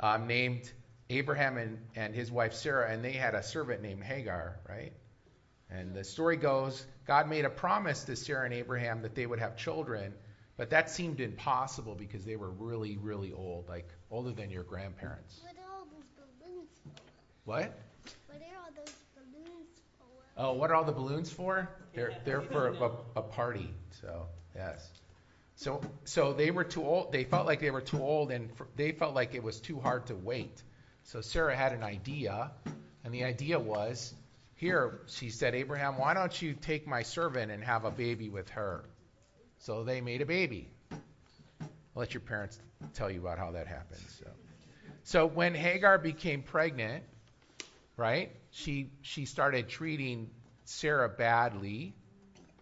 um, 0.00 0.26
named 0.26 0.70
Abraham 1.08 1.56
and, 1.56 1.78
and 1.94 2.16
his 2.16 2.32
wife 2.32 2.54
Sarah, 2.54 2.90
and 2.90 3.04
they 3.04 3.12
had 3.12 3.36
a 3.36 3.44
servant 3.44 3.82
named 3.82 4.02
Hagar, 4.02 4.58
right? 4.68 4.92
And 5.70 5.94
the 5.94 6.04
story 6.04 6.36
goes 6.36 6.84
God 7.06 7.28
made 7.28 7.44
a 7.44 7.50
promise 7.50 8.04
to 8.04 8.16
Sarah 8.16 8.44
and 8.44 8.54
Abraham 8.54 9.02
that 9.02 9.14
they 9.14 9.26
would 9.26 9.38
have 9.38 9.56
children, 9.56 10.14
but 10.56 10.70
that 10.70 10.90
seemed 10.90 11.20
impossible 11.20 11.94
because 11.94 12.24
they 12.24 12.36
were 12.36 12.50
really, 12.50 12.96
really 12.96 13.32
old, 13.32 13.68
like 13.68 13.88
older 14.10 14.32
than 14.32 14.50
your 14.50 14.64
grandparents. 14.64 15.40
What 15.42 15.56
are 15.56 15.78
all 15.78 15.86
those 15.86 16.08
balloons 16.16 16.70
for? 16.82 17.02
What? 17.44 17.78
What 18.26 18.42
are 18.42 18.58
all 18.62 18.70
those 18.76 18.94
balloons 19.14 19.68
for? 19.98 20.06
Oh, 20.36 20.52
what 20.54 20.70
are 20.70 20.74
all 20.74 20.84
the 20.84 20.92
balloons 20.92 21.30
for? 21.30 21.68
They're 21.94 22.16
they're 22.24 22.42
for 22.42 22.68
a, 22.68 23.18
a 23.18 23.22
party. 23.22 23.74
So 24.00 24.26
yes. 24.54 24.90
So 25.56 25.80
so 26.04 26.32
they 26.32 26.50
were 26.50 26.64
too 26.64 26.84
old. 26.84 27.12
They 27.12 27.24
felt 27.24 27.46
like 27.46 27.60
they 27.60 27.70
were 27.70 27.80
too 27.80 28.02
old, 28.02 28.30
and 28.30 28.54
for, 28.56 28.68
they 28.76 28.92
felt 28.92 29.14
like 29.14 29.34
it 29.34 29.42
was 29.42 29.60
too 29.60 29.80
hard 29.80 30.06
to 30.06 30.14
wait. 30.14 30.62
So 31.04 31.20
Sarah 31.20 31.56
had 31.56 31.72
an 31.72 31.82
idea, 31.82 32.50
and 33.02 33.14
the 33.14 33.24
idea 33.24 33.58
was, 33.58 34.12
here 34.58 35.02
she 35.06 35.30
said, 35.30 35.54
Abraham, 35.54 35.98
why 35.98 36.14
don't 36.14 36.42
you 36.42 36.52
take 36.52 36.84
my 36.84 37.02
servant 37.02 37.52
and 37.52 37.62
have 37.62 37.84
a 37.84 37.92
baby 37.92 38.28
with 38.28 38.48
her? 38.50 38.84
So 39.58 39.84
they 39.84 40.00
made 40.00 40.20
a 40.20 40.26
baby. 40.26 40.68
I'll 41.60 41.68
let 41.94 42.12
your 42.12 42.22
parents 42.22 42.58
tell 42.92 43.08
you 43.08 43.20
about 43.20 43.38
how 43.38 43.52
that 43.52 43.68
happened. 43.68 44.00
So. 44.18 44.26
So 45.04 45.26
when 45.26 45.54
Hagar 45.54 45.98
became 45.98 46.42
pregnant, 46.42 47.04
right? 47.96 48.32
She 48.50 48.90
she 49.02 49.26
started 49.26 49.68
treating 49.68 50.28
Sarah 50.64 51.08
badly. 51.08 51.94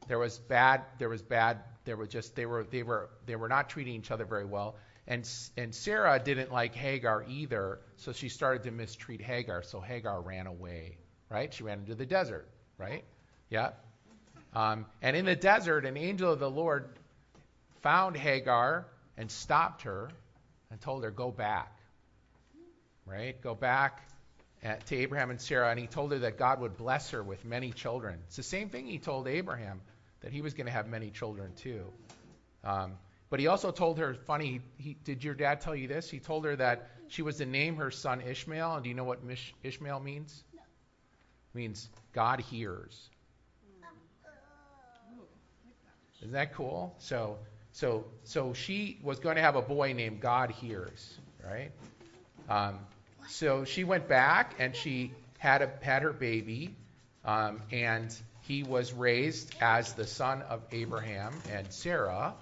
There 0.07 0.19
was 0.19 0.39
bad. 0.39 0.83
There 0.99 1.09
was 1.09 1.23
bad. 1.23 1.61
There 1.87 1.97
were 1.97 2.07
just 2.07 2.37
they 2.37 2.45
were 2.45 2.65
they 2.65 2.83
were 2.83 3.09
they 3.25 3.37
were 3.37 3.49
not 3.49 3.71
treating 3.71 3.95
each 3.95 4.11
other 4.11 4.27
very 4.27 4.45
well. 4.45 4.77
And 5.07 5.27
and 5.57 5.75
Sarah 5.75 6.21
didn't 6.23 6.53
like 6.53 6.75
Hagar 6.75 7.25
either, 7.27 7.81
so 7.97 8.13
she 8.13 8.29
started 8.29 8.65
to 8.65 8.71
mistreat 8.71 9.23
Hagar. 9.23 9.63
So 9.63 9.81
Hagar 9.81 10.21
ran 10.21 10.47
away, 10.47 10.99
right? 11.31 11.53
She 11.53 11.65
ran 11.65 11.81
into 11.81 11.95
the 11.95 12.07
desert, 12.07 12.49
right? 12.79 13.05
Yeah. 13.51 13.71
Um, 14.55 14.87
and 15.03 15.17
in 15.17 15.25
the 15.25 15.37
desert, 15.37 15.85
an 15.85 15.97
angel 15.97 16.33
of 16.33 16.39
the 16.39 16.51
Lord 16.51 16.89
found 17.83 18.17
Hagar 18.17 18.87
and 19.17 19.31
stopped 19.31 19.83
her 19.83 20.11
and 20.71 20.81
told 20.81 21.05
her, 21.05 21.11
"Go 21.11 21.31
back." 21.31 21.73
Right? 23.05 23.41
Go 23.41 23.55
back 23.55 24.03
at, 24.65 24.85
to 24.87 24.97
Abraham 24.97 25.31
and 25.31 25.41
Sarah, 25.41 25.71
and 25.71 25.79
he 25.79 25.87
told 25.87 26.11
her 26.11 26.19
that 26.21 26.39
God 26.39 26.61
would 26.61 26.77
bless 26.77 27.11
her 27.11 27.23
with 27.23 27.45
many 27.45 27.71
children. 27.71 28.19
It's 28.27 28.37
the 28.37 28.43
same 28.43 28.69
thing 28.69 28.87
he 28.87 28.99
told 28.99 29.29
Abraham 29.29 29.81
that 30.23 30.33
he 30.33 30.41
was 30.41 30.55
going 30.55 30.67
to 30.67 30.73
have 30.73 30.89
many 30.89 31.11
children 31.11 31.53
too. 31.55 31.85
Um, 32.65 32.95
but 33.31 33.39
he 33.39 33.47
also 33.47 33.71
told 33.71 33.99
her, 33.99 34.15
funny, 34.15 34.61
he, 34.79 34.97
did 35.05 35.23
your 35.23 35.35
dad 35.35 35.61
tell 35.61 35.75
you 35.75 35.89
this? 35.89 36.11
He 36.11 36.19
told 36.19 36.45
her 36.45 36.57
that 36.57 36.91
she 37.09 37.23
was 37.23 37.37
to 37.37 37.47
name 37.47 37.77
her 37.77 37.91
son 37.91 38.21
Ishmael. 38.21 38.75
And 38.75 38.83
do 38.83 38.89
you 38.89 38.95
know 38.95 39.05
what 39.05 39.23
Mish, 39.23 39.55
Ishmael 39.63 40.01
means? 40.01 40.43
Means 41.57 41.89
God 42.13 42.41
hears. 42.41 43.09
Isn't 46.21 46.33
that 46.33 46.55
cool? 46.55 46.95
So, 46.99 47.39
so, 47.73 48.05
so 48.25 48.53
she 48.53 48.99
was 49.03 49.21
going 49.21 49.37
to 49.37 49.43
have 49.43 49.57
a 49.57 49.63
boy 49.63 49.95
named 49.95 50.21
God 50.21 50.51
hears, 50.51 51.19
right? 51.43 51.71
Um, 52.51 52.79
so 53.29 53.65
she 53.65 53.85
went 53.85 54.07
back 54.07 54.57
and 54.59 54.77
she 54.77 55.13
had 55.39 55.63
a, 55.63 55.71
had 55.81 56.03
her 56.03 56.13
baby, 56.13 56.75
um, 57.25 57.63
and 57.73 58.15
he 58.43 58.63
was 58.63 58.93
raised 58.93 59.55
as 59.61 59.95
the 59.95 60.07
son 60.07 60.43
of 60.43 60.63
Abraham 60.73 61.33
and 61.51 61.73
Sarah, 61.73 62.35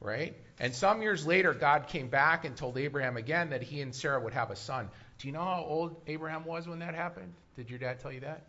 right? 0.00 0.36
And 0.60 0.74
some 0.74 1.02
years 1.02 1.26
later, 1.26 1.54
God 1.54 1.88
came 1.88 2.08
back 2.08 2.44
and 2.44 2.56
told 2.56 2.78
Abraham 2.78 3.16
again 3.16 3.50
that 3.50 3.62
he 3.62 3.80
and 3.80 3.94
Sarah 3.94 4.20
would 4.20 4.34
have 4.34 4.50
a 4.52 4.56
son. 4.56 4.90
Do 5.18 5.26
you 5.26 5.32
know 5.32 5.44
how 5.44 5.64
old 5.66 5.96
Abraham 6.06 6.44
was 6.44 6.68
when 6.68 6.78
that 6.78 6.94
happened? 6.94 7.32
Did 7.56 7.68
your 7.68 7.78
dad 7.78 7.98
tell 7.98 8.12
you 8.12 8.20
that? 8.20 8.44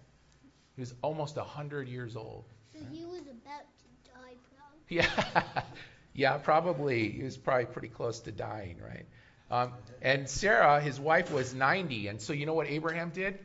He 0.76 0.82
was 0.82 0.94
almost 1.02 1.38
a 1.38 1.42
100 1.42 1.88
years 1.88 2.16
old. 2.16 2.46
So 2.74 2.80
he 2.92 3.06
was 3.06 3.22
about 3.22 3.66
to 3.78 4.12
die, 4.12 4.36
probably. 4.56 4.88
Yeah, 4.88 5.62
yeah, 6.14 6.38
probably. 6.38 7.10
He 7.10 7.24
was 7.24 7.38
probably 7.38 7.66
pretty 7.66 7.90
close 7.90 8.22
to 8.22 8.32
dying, 8.32 8.78
right? 8.84 9.06
Um, 9.52 9.74
and 10.02 10.30
Sarah, 10.30 10.80
his 10.80 11.00
wife, 11.00 11.32
was 11.32 11.54
90. 11.54 12.08
And 12.08 12.22
so 12.22 12.32
you 12.32 12.46
know 12.46 12.54
what 12.54 12.68
Abraham 12.68 13.10
did? 13.10 13.38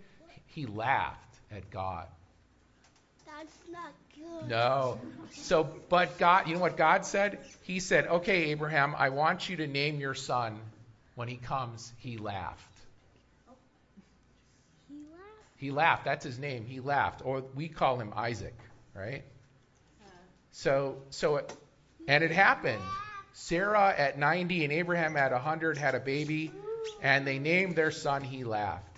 He 0.47 0.67
laughed 0.67 1.35
at 1.51 1.69
God. 1.71 2.07
That's 3.27 3.57
not 3.71 3.93
good. 4.15 4.49
No. 4.49 5.01
So, 5.33 5.69
but 5.89 6.17
God, 6.19 6.47
you 6.47 6.55
know 6.55 6.61
what 6.61 6.77
God 6.77 7.05
said? 7.05 7.39
He 7.63 7.81
said, 7.81 8.07
okay, 8.07 8.51
Abraham, 8.51 8.95
I 8.97 9.09
want 9.11 9.49
you 9.49 9.57
to 9.57 9.67
name 9.67 9.99
your 10.01 10.15
son. 10.15 10.59
When 11.17 11.29
he 11.29 11.37
comes, 11.37 11.93
he 11.99 12.19
laughed. 12.19 12.76
He 15.67 15.73
laughed? 15.73 16.05
That's 16.05 16.25
his 16.25 16.39
name. 16.39 16.65
He 16.65 16.79
laughed. 16.79 17.23
Or 17.25 17.43
we 17.57 17.67
call 17.69 17.99
him 17.99 18.13
Isaac, 18.15 18.55
right? 18.95 19.25
So, 20.53 20.99
so, 21.11 21.37
it, 21.39 21.53
and 22.07 22.23
it 22.23 22.31
happened. 22.31 22.81
Sarah 23.33 23.93
at 23.99 24.17
90 24.17 24.63
and 24.63 24.73
Abraham 24.73 25.17
at 25.17 25.33
100 25.33 25.77
had 25.77 25.97
a 25.97 25.99
baby, 25.99 26.53
and 27.03 27.27
they 27.27 27.41
named 27.41 27.75
their 27.75 27.91
son 27.91 28.23
He 28.23 28.45
laughed. 28.45 28.97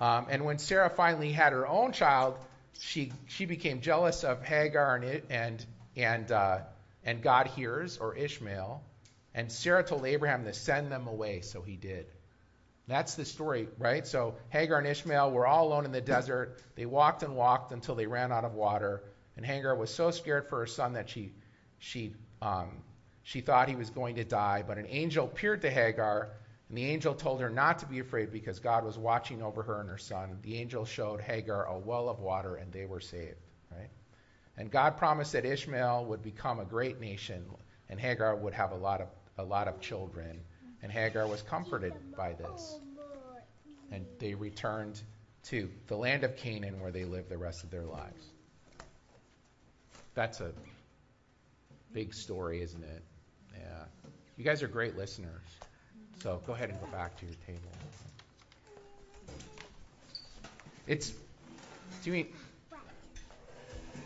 Um, 0.00 0.28
and 0.30 0.46
when 0.46 0.56
Sarah 0.56 0.88
finally 0.88 1.32
had 1.32 1.52
her 1.52 1.66
own 1.68 1.92
child, 1.92 2.38
she 2.80 3.12
she 3.26 3.44
became 3.44 3.82
jealous 3.82 4.24
of 4.24 4.42
Hagar 4.42 4.96
and 4.96 5.22
and 5.28 5.66
and 5.96 6.32
uh, 6.32 6.60
and 7.04 7.20
God 7.20 7.46
hears 7.48 7.98
or 7.98 8.16
Ishmael, 8.16 8.82
and 9.34 9.52
Sarah 9.52 9.84
told 9.84 10.06
Abraham 10.06 10.44
to 10.44 10.54
send 10.54 10.90
them 10.90 11.08
away, 11.08 11.42
so 11.42 11.60
he 11.60 11.76
did. 11.76 12.06
That's 12.88 13.14
the 13.14 13.24
story, 13.26 13.68
right? 13.78 14.06
So 14.06 14.34
Hagar 14.48 14.78
and 14.78 14.86
Ishmael 14.86 15.30
were 15.30 15.46
all 15.46 15.68
alone 15.68 15.84
in 15.84 15.92
the 15.92 16.00
desert. 16.00 16.62
They 16.74 16.86
walked 16.86 17.22
and 17.22 17.36
walked 17.36 17.70
until 17.72 17.94
they 17.94 18.06
ran 18.06 18.32
out 18.32 18.44
of 18.44 18.54
water, 18.54 19.04
and 19.36 19.44
Hagar 19.44 19.76
was 19.76 19.94
so 19.94 20.10
scared 20.10 20.48
for 20.48 20.60
her 20.60 20.66
son 20.66 20.94
that 20.94 21.10
she 21.10 21.32
she 21.78 22.14
um, 22.40 22.82
she 23.22 23.42
thought 23.42 23.68
he 23.68 23.76
was 23.76 23.90
going 23.90 24.16
to 24.16 24.24
die, 24.24 24.64
but 24.66 24.78
an 24.78 24.86
angel 24.88 25.26
appeared 25.26 25.60
to 25.62 25.70
Hagar, 25.70 26.30
and 26.70 26.78
the 26.78 26.86
angel 26.86 27.14
told 27.14 27.42
her 27.42 27.50
not 27.50 27.78
to 27.80 27.86
be 27.86 27.98
afraid 27.98 28.32
because 28.32 28.58
God 28.58 28.86
was 28.86 28.96
watching 28.96 29.42
over 29.42 29.62
her 29.62 29.80
and 29.80 29.90
her 29.90 29.98
son. 29.98 30.38
The 30.42 30.56
angel 30.56 30.86
showed 30.86 31.20
Hagar 31.20 31.66
a 31.66 31.78
well 31.78 32.08
of 32.08 32.20
water, 32.20 32.56
and 32.56 32.72
they 32.72 32.86
were 32.86 33.00
saved. 33.00 33.36
Right? 33.70 33.90
And 34.56 34.70
God 34.70 34.96
promised 34.96 35.32
that 35.32 35.44
Ishmael 35.44 36.06
would 36.06 36.22
become 36.22 36.58
a 36.58 36.64
great 36.64 37.00
nation, 37.00 37.44
and 37.90 38.00
Hagar 38.00 38.34
would 38.34 38.54
have 38.54 38.72
a 38.72 38.76
lot 38.76 39.02
of 39.02 39.08
a 39.36 39.44
lot 39.44 39.68
of 39.68 39.78
children. 39.78 40.40
And 40.82 40.92
Hagar 40.92 41.26
was 41.26 41.42
comforted 41.42 41.92
by 42.16 42.34
this. 42.34 42.78
And 43.90 44.06
they 44.18 44.34
returned 44.34 45.00
to 45.44 45.70
the 45.86 45.96
land 45.96 46.24
of 46.24 46.36
Canaan 46.36 46.80
where 46.80 46.90
they 46.90 47.04
lived 47.04 47.30
the 47.30 47.38
rest 47.38 47.64
of 47.64 47.70
their 47.70 47.84
lives. 47.84 48.24
That's 50.14 50.40
a 50.40 50.52
big 51.92 52.14
story, 52.14 52.62
isn't 52.62 52.82
it? 52.82 53.02
Yeah. 53.54 53.84
You 54.36 54.44
guys 54.44 54.62
are 54.62 54.68
great 54.68 54.96
listeners. 54.96 55.42
So 56.22 56.42
go 56.46 56.52
ahead 56.52 56.70
and 56.70 56.80
go 56.80 56.86
back 56.88 57.18
to 57.20 57.26
your 57.26 57.34
table. 57.46 57.60
It's, 60.86 61.10
do 61.10 61.16
you 62.04 62.12
mean, 62.12 62.26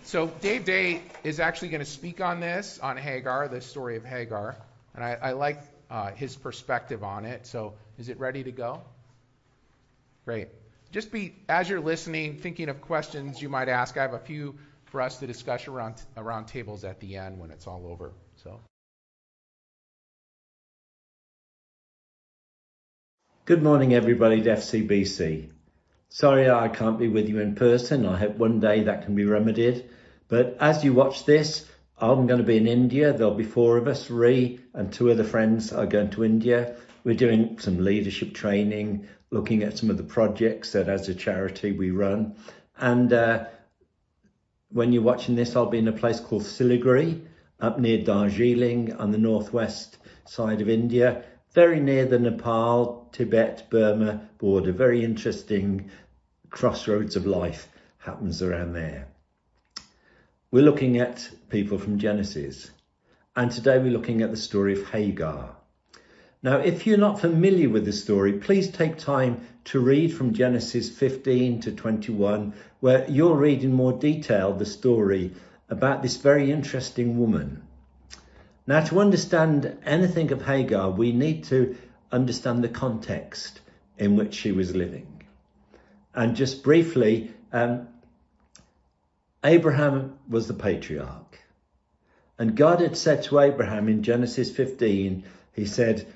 so 0.05 0.26
Dave 0.26 0.64
Day 0.64 1.00
is 1.25 1.41
actually 1.41 1.69
going 1.69 1.85
to 1.85 1.91
speak 1.91 2.21
on 2.21 2.41
this, 2.41 2.79
on 2.81 2.97
Hagar, 2.97 3.49
the 3.49 3.61
story 3.61 3.97
of 3.97 4.05
Hagar. 4.05 4.57
And 4.95 5.02
I, 5.02 5.17
I 5.23 5.33
like 5.33 5.62
uh, 5.92 6.11
his 6.12 6.34
perspective 6.34 7.04
on 7.04 7.26
it. 7.26 7.46
So 7.46 7.75
is 7.99 8.08
it 8.08 8.18
ready 8.18 8.42
to 8.42 8.50
go? 8.50 8.80
Great. 10.25 10.49
Just 10.90 11.12
be, 11.12 11.34
as 11.49 11.68
you're 11.68 11.80
listening, 11.80 12.38
thinking 12.38 12.70
of 12.70 12.80
questions 12.80 13.40
you 13.40 13.50
might 13.50 13.68
ask. 13.68 13.96
I 13.96 14.02
have 14.02 14.14
a 14.14 14.18
few 14.18 14.58
for 14.87 15.02
us 15.02 15.18
to 15.18 15.26
discuss 15.26 15.68
around, 15.68 15.96
around 16.16 16.46
tables 16.46 16.84
at 16.84 16.99
the 17.00 17.16
end 17.16 17.38
when 17.38 17.50
it's 17.50 17.66
all 17.66 17.87
over. 17.87 18.12
So. 18.42 18.58
Good 23.44 23.62
morning, 23.62 23.92
everybody 23.92 24.40
at 24.40 24.58
FCBC. 24.58 25.50
Sorry 26.08 26.49
I 26.50 26.68
can't 26.68 26.99
be 26.99 27.08
with 27.08 27.28
you 27.28 27.40
in 27.40 27.54
person. 27.54 28.06
I 28.06 28.18
hope 28.18 28.37
one 28.37 28.61
day 28.61 28.84
that 28.84 29.04
can 29.04 29.14
be 29.14 29.25
remedied. 29.25 29.90
But 30.28 30.56
as 30.61 30.84
you 30.84 30.94
watch 30.94 31.26
this, 31.26 31.66
I'm 32.02 32.26
going 32.26 32.38
to 32.38 32.44
be 32.44 32.56
in 32.56 32.66
India. 32.66 33.12
There'll 33.12 33.35
be 33.35 33.44
four 33.44 33.78
of 33.78 33.88
us. 33.88 34.11
Ree 34.11 34.61
and 34.75 34.92
two 34.92 35.11
other 35.11 35.25
friends 35.25 35.73
are 35.73 35.87
going 35.87 36.11
to 36.11 36.25
India. 36.25 36.76
We're 37.04 37.14
doing 37.14 37.59
some 37.59 37.78
leadership 37.78 38.35
training, 38.35 39.09
looking 39.30 39.62
at 39.62 39.78
some 39.78 39.88
of 39.88 39.97
the 39.97 40.02
projects 40.02 40.73
that 40.73 40.88
as 40.88 41.09
a 41.09 41.14
charity 41.14 41.73
we 41.73 41.90
run. 41.90 42.37
And 42.76 43.12
uh, 43.12 43.47
when 44.71 44.92
you're 44.92 45.02
watching 45.02 45.37
this, 45.37 45.56
I'll 45.56 45.66
be 45.66 45.78
in 45.78 45.88
a 45.88 45.92
place 45.92 46.21
called 46.21 46.42
Siliguri, 46.42 47.25
up 47.61 47.78
near 47.78 48.02
Darjeeling 48.02 48.92
on 48.97 49.12
the 49.12 49.18
northwest 49.18 49.97
side 50.26 50.61
of 50.61 50.68
India 50.68 51.25
very 51.54 51.80
near 51.80 52.06
the 52.06 52.18
Nepal, 52.18 53.09
Tibet, 53.12 53.68
Burma 53.71 54.28
border. 54.38 54.73
Very 54.73 55.04
interesting 55.04 55.90
crossroads 56.49 57.16
of 57.16 57.26
life 57.26 57.68
happens 57.99 58.42
around 58.42 58.73
there. 58.73 59.12
We're 60.52 60.62
looking 60.62 60.99
at 60.99 61.28
people 61.49 61.78
from 61.78 61.99
Genesis, 61.99 62.71
and 63.35 63.50
today 63.50 63.78
we're 63.78 63.90
looking 63.90 64.23
at 64.23 64.30
the 64.30 64.37
story 64.37 64.80
of 64.80 64.88
Hagar. 64.90 65.56
Now, 66.44 66.59
if 66.59 66.87
you're 66.87 66.99
not 66.99 67.21
familiar 67.21 67.68
with 67.68 67.85
the 67.85 67.92
story, 67.92 68.35
please 68.35 68.71
take 68.71 68.99
time 68.99 69.44
to 69.64 69.80
read 69.80 70.14
from 70.14 70.32
Genesis 70.32 70.88
15 70.90 71.62
to 71.62 71.73
21, 71.73 72.52
where 72.78 73.04
you'll 73.11 73.35
read 73.35 73.64
in 73.64 73.73
more 73.73 73.92
detail 73.92 74.52
the 74.52 74.64
story 74.64 75.32
about 75.68 76.02
this 76.02 76.16
very 76.18 76.52
interesting 76.52 77.18
woman 77.18 77.62
now, 78.64 78.85
to 78.85 79.00
understand 79.00 79.76
anything 79.85 80.30
of 80.30 80.42
Hagar, 80.42 80.90
we 80.90 81.11
need 81.11 81.44
to 81.44 81.76
understand 82.12 82.62
the 82.62 82.68
context 82.68 83.61
in 83.99 84.16
which 84.16 84.35
she 84.35 84.52
was 84.52 84.76
living. 84.76 85.25
And 86.14 86.37
just 86.37 86.62
briefly, 86.62 87.32
um, 87.52 87.88
Abraham 89.44 90.18
was 90.28 90.46
the 90.46 90.54
patriarch. 90.54 91.38
And 92.38 92.56
God 92.56 92.80
had 92.80 92.96
said 92.96 93.25
to 93.25 93.40
Abraham 93.40 93.88
in 93.88 94.02
Genesis 94.02 94.50
15, 94.50 95.25
He 95.52 95.66
said, 95.66 96.06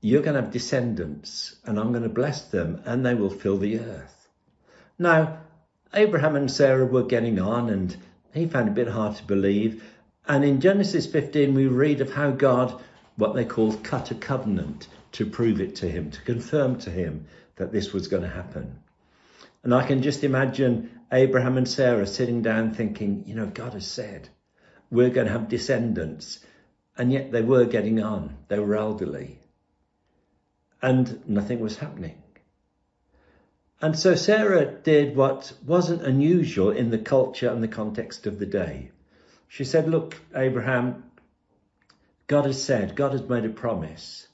You're 0.00 0.22
going 0.22 0.34
to 0.34 0.42
have 0.42 0.52
descendants, 0.52 1.56
and 1.64 1.78
I'm 1.78 1.92
going 1.92 2.04
to 2.04 2.08
bless 2.08 2.42
them, 2.42 2.82
and 2.84 3.04
they 3.04 3.14
will 3.14 3.30
fill 3.30 3.58
the 3.58 3.80
earth. 3.80 4.28
Now, 4.98 5.38
Abraham 5.94 6.36
and 6.36 6.50
Sarah 6.50 6.86
were 6.86 7.02
getting 7.02 7.38
on, 7.38 7.68
and 7.68 7.96
he 8.32 8.46
found 8.46 8.68
it 8.68 8.72
a 8.72 8.74
bit 8.74 8.88
hard 8.88 9.16
to 9.16 9.24
believe. 9.24 9.84
And 10.26 10.44
in 10.44 10.60
Genesis 10.60 11.06
15, 11.06 11.54
we 11.54 11.66
read 11.66 12.00
of 12.00 12.12
how 12.12 12.30
God, 12.30 12.80
what 13.16 13.34
they 13.34 13.44
call 13.44 13.72
cut 13.74 14.10
a 14.10 14.14
covenant 14.14 14.88
to 15.12 15.26
prove 15.26 15.60
it 15.60 15.76
to 15.76 15.88
him, 15.88 16.10
to 16.10 16.20
confirm 16.22 16.78
to 16.80 16.90
him 16.90 17.26
that 17.56 17.72
this 17.72 17.92
was 17.92 18.08
going 18.08 18.22
to 18.22 18.28
happen. 18.28 18.78
And 19.62 19.74
I 19.74 19.86
can 19.86 20.02
just 20.02 20.24
imagine 20.24 20.90
Abraham 21.12 21.58
and 21.58 21.68
Sarah 21.68 22.06
sitting 22.06 22.42
down 22.42 22.72
thinking, 22.72 23.24
you 23.26 23.34
know, 23.34 23.46
God 23.46 23.74
has 23.74 23.86
said 23.86 24.30
we're 24.90 25.10
going 25.10 25.26
to 25.26 25.32
have 25.32 25.48
descendants. 25.48 26.44
And 26.96 27.10
yet 27.10 27.32
they 27.32 27.40
were 27.40 27.64
getting 27.64 28.02
on. 28.02 28.36
They 28.48 28.58
were 28.58 28.76
elderly. 28.76 29.40
And 30.82 31.26
nothing 31.26 31.60
was 31.60 31.78
happening. 31.78 32.22
And 33.80 33.98
so 33.98 34.14
Sarah 34.14 34.70
did 34.70 35.16
what 35.16 35.52
wasn't 35.64 36.02
unusual 36.02 36.70
in 36.70 36.90
the 36.90 36.98
culture 36.98 37.48
and 37.48 37.62
the 37.62 37.68
context 37.68 38.26
of 38.26 38.38
the 38.38 38.46
day. 38.46 38.90
She 39.48 39.64
said, 39.64 39.88
Look, 39.88 40.16
Abraham, 40.34 41.10
God 42.26 42.44
has 42.44 42.62
said, 42.62 42.94
God 42.94 43.12
has 43.12 43.22
made 43.22 43.44
a 43.44 43.48
promise. 43.48 44.28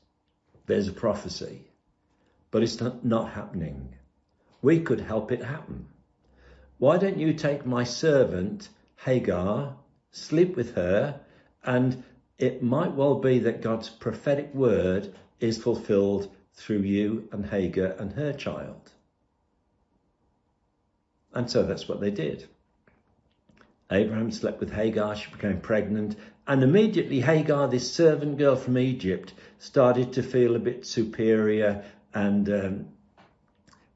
There's 0.67 0.89
a 0.89 0.93
prophecy, 0.93 1.71
but 2.51 2.63
it's 2.63 2.81
not, 2.81 3.33
happening. 3.33 3.95
We 4.61 4.81
could 4.81 5.01
help 5.01 5.33
it 5.33 5.43
happen. 5.43 5.87
Why 6.79 6.97
don't 6.97 7.19
you 7.19 7.33
take 7.35 7.67
my 7.67 7.85
servant, 7.85 8.69
Hagar, 9.05 9.77
sleep 10.13 10.57
with 10.57 10.75
her, 10.75 11.21
and 11.65 12.05
it 12.39 12.63
might 12.63 12.95
well 12.95 13.17
be 13.17 13.41
that 13.41 13.63
God's 13.63 13.89
prophetic 13.89 14.55
word 14.55 15.13
is 15.41 15.59
fulfilled 15.59 16.33
through 16.55 16.81
you 16.81 17.29
and 17.33 17.47
Hagar 17.47 17.97
and 17.99 18.13
her 18.13 18.33
child. 18.33 18.93
And 21.35 21.51
so 21.51 21.65
that's 21.65 21.89
what 21.89 22.01
they 22.01 22.11
did. 22.11 22.49
Abraham 23.91 24.31
slept 24.31 24.61
with 24.61 24.73
Hagar, 24.73 25.17
she 25.17 25.31
became 25.31 25.61
pregnant, 25.61 26.17
and 26.47 26.63
immediately 26.63 27.21
Hagar, 27.21 27.69
this 27.69 27.93
servant 27.93 28.39
girl 28.39 28.55
from 28.55 28.79
Egypt, 28.79 29.33
started 29.59 30.13
to 30.13 30.23
feel 30.23 30.55
a 30.55 30.61
bit 30.61 30.87
superior 30.87 31.85
and 32.15 32.49
um, 32.51 32.89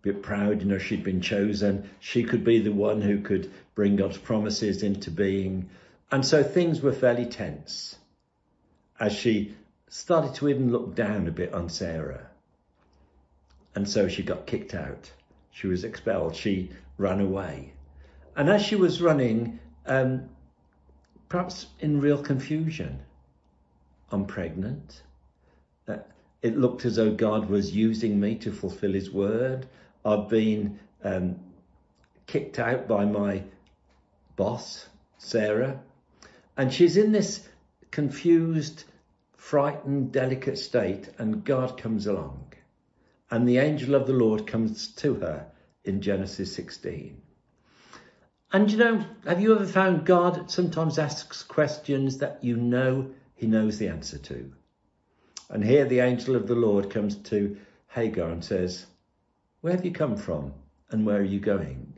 bit 0.02 0.22
proud. 0.22 0.60
You 0.60 0.68
know, 0.68 0.78
she'd 0.78 1.04
been 1.04 1.20
chosen. 1.20 1.88
She 2.00 2.24
could 2.24 2.44
be 2.44 2.58
the 2.58 2.72
one 2.72 3.00
who 3.00 3.20
could 3.20 3.50
bring 3.74 3.96
God's 3.96 4.18
promises 4.18 4.82
into 4.82 5.10
being. 5.10 5.70
And 6.10 6.26
so 6.26 6.42
things 6.42 6.80
were 6.80 6.92
fairly 6.92 7.26
tense 7.26 7.96
as 9.00 9.12
she 9.12 9.54
started 9.88 10.34
to 10.34 10.48
even 10.48 10.70
look 10.70 10.94
down 10.94 11.26
a 11.26 11.30
bit 11.30 11.52
on 11.54 11.68
Sarah. 11.68 12.26
And 13.74 13.88
so 13.88 14.08
she 14.08 14.22
got 14.22 14.46
kicked 14.46 14.74
out. 14.74 15.10
She 15.50 15.66
was 15.66 15.84
expelled. 15.84 16.36
She 16.36 16.70
ran 16.98 17.20
away. 17.20 17.72
And 18.36 18.48
as 18.48 18.62
she 18.62 18.76
was 18.76 19.00
running, 19.00 19.58
um, 19.86 20.28
perhaps 21.28 21.66
in 21.80 22.00
real 22.00 22.22
confusion, 22.22 23.00
I'm 24.10 24.26
pregnant. 24.26 25.02
Uh, 25.88 25.98
it 26.42 26.56
looked 26.56 26.84
as 26.84 26.96
though 26.96 27.12
God 27.12 27.48
was 27.48 27.74
using 27.74 28.20
me 28.20 28.36
to 28.36 28.52
fulfill 28.52 28.92
his 28.92 29.10
word. 29.10 29.66
I've 30.04 30.28
been 30.28 30.78
um, 31.04 31.36
kicked 32.26 32.58
out 32.58 32.88
by 32.88 33.04
my 33.04 33.44
boss, 34.36 34.88
Sarah. 35.18 35.80
And 36.56 36.72
she's 36.72 36.96
in 36.96 37.12
this 37.12 37.46
confused, 37.90 38.84
frightened, 39.36 40.12
delicate 40.12 40.58
state, 40.58 41.08
and 41.18 41.44
God 41.44 41.80
comes 41.80 42.06
along. 42.06 42.52
And 43.30 43.48
the 43.48 43.58
angel 43.58 43.94
of 43.94 44.06
the 44.06 44.12
Lord 44.12 44.46
comes 44.46 44.88
to 44.96 45.14
her 45.14 45.46
in 45.84 46.00
Genesis 46.00 46.54
16. 46.54 47.20
And 48.52 48.70
you 48.70 48.78
know, 48.78 49.04
have 49.26 49.40
you 49.40 49.54
ever 49.54 49.66
found 49.66 50.04
God 50.04 50.50
sometimes 50.50 50.98
asks 50.98 51.42
questions 51.42 52.18
that 52.18 52.44
you 52.44 52.56
know 52.56 53.10
he 53.34 53.46
knows 53.46 53.78
the 53.78 53.88
answer 53.88 54.18
to? 54.18 54.52
And 55.48 55.64
here 55.64 55.86
the 55.86 56.00
angel 56.00 56.36
of 56.36 56.46
the 56.46 56.54
Lord 56.54 56.90
comes 56.90 57.16
to 57.30 57.56
Hagar 57.88 58.28
and 58.28 58.44
says, 58.44 58.86
Where 59.62 59.72
have 59.72 59.84
you 59.84 59.92
come 59.92 60.16
from 60.16 60.52
and 60.90 61.06
where 61.06 61.18
are 61.18 61.24
you 61.24 61.38
going? 61.40 61.94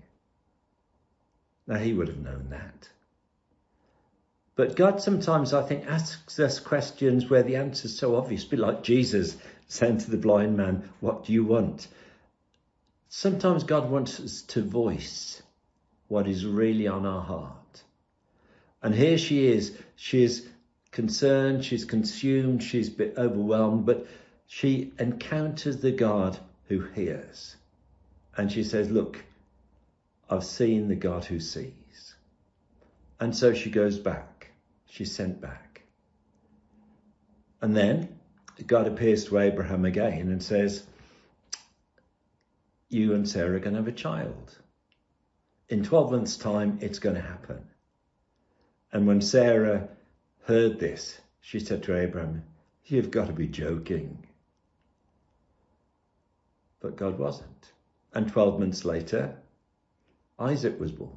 Now 1.66 1.78
he 1.78 1.94
would 1.94 2.08
have 2.08 2.18
known 2.18 2.50
that. 2.50 2.90
But 4.54 4.76
God 4.76 5.00
sometimes, 5.00 5.54
I 5.54 5.62
think, 5.62 5.86
asks 5.86 6.38
us 6.38 6.60
questions 6.60 7.28
where 7.28 7.42
the 7.42 7.56
answer 7.56 7.86
is 7.86 7.98
so 7.98 8.16
obvious, 8.16 8.44
bit 8.44 8.60
like 8.60 8.84
Jesus 8.84 9.36
saying 9.66 9.98
to 9.98 10.10
the 10.10 10.18
blind 10.18 10.56
man, 10.56 10.88
What 11.00 11.24
do 11.24 11.32
you 11.32 11.42
want? 11.42 11.88
Sometimes 13.08 13.64
God 13.64 13.90
wants 13.90 14.20
us 14.20 14.42
to 14.42 14.62
voice 14.62 15.42
what 16.08 16.28
is 16.28 16.44
really 16.44 16.86
on 16.86 17.06
our 17.06 17.22
heart. 17.22 17.82
And 18.82 18.94
here 18.94 19.16
she 19.16 19.46
is. 19.46 19.76
She 19.96 20.22
is 20.22 20.46
concerned, 20.90 21.64
she's 21.64 21.86
consumed, 21.86 22.62
she's 22.62 22.88
a 22.88 22.92
bit 22.92 23.14
overwhelmed, 23.16 23.86
but 23.86 24.06
she 24.46 24.92
encounters 24.98 25.78
the 25.78 25.92
God 25.92 26.38
who 26.68 26.80
hears. 26.80 27.56
And 28.36 28.50
she 28.50 28.64
says, 28.64 28.90
Look, 28.90 29.24
I've 30.28 30.44
seen 30.44 30.88
the 30.88 30.96
God 30.96 31.24
who 31.24 31.40
sees. 31.40 32.14
And 33.20 33.36
so 33.36 33.54
she 33.54 33.70
goes 33.70 33.98
back 33.98 34.34
she's 34.94 35.12
sent 35.12 35.40
back. 35.40 35.82
And 37.60 37.76
then 37.76 38.20
God 38.64 38.86
appears 38.86 39.24
to 39.24 39.38
Abraham 39.38 39.84
again 39.84 40.28
and 40.28 40.40
says, 40.40 40.84
You 42.88 43.14
and 43.14 43.28
Sarah 43.28 43.56
are 43.56 43.58
going 43.58 43.72
to 43.72 43.80
have 43.80 43.88
a 43.88 43.92
child. 43.92 44.56
In 45.68 45.82
12 45.82 46.12
months' 46.12 46.36
time, 46.36 46.78
it's 46.80 47.00
going 47.00 47.16
to 47.16 47.22
happen. 47.22 47.66
And 48.92 49.08
when 49.08 49.20
Sarah 49.20 49.88
heard 50.44 50.78
this, 50.78 51.18
she 51.40 51.58
said 51.58 51.82
to 51.84 51.98
Abraham, 51.98 52.44
You've 52.84 53.10
got 53.10 53.26
to 53.26 53.32
be 53.32 53.48
joking. 53.48 54.24
But 56.84 56.96
God 56.96 57.18
wasn't. 57.18 57.72
And 58.12 58.30
12 58.30 58.60
months 58.60 58.84
later, 58.84 59.34
Isaac 60.38 60.78
was 60.78 60.92
born. 60.92 61.16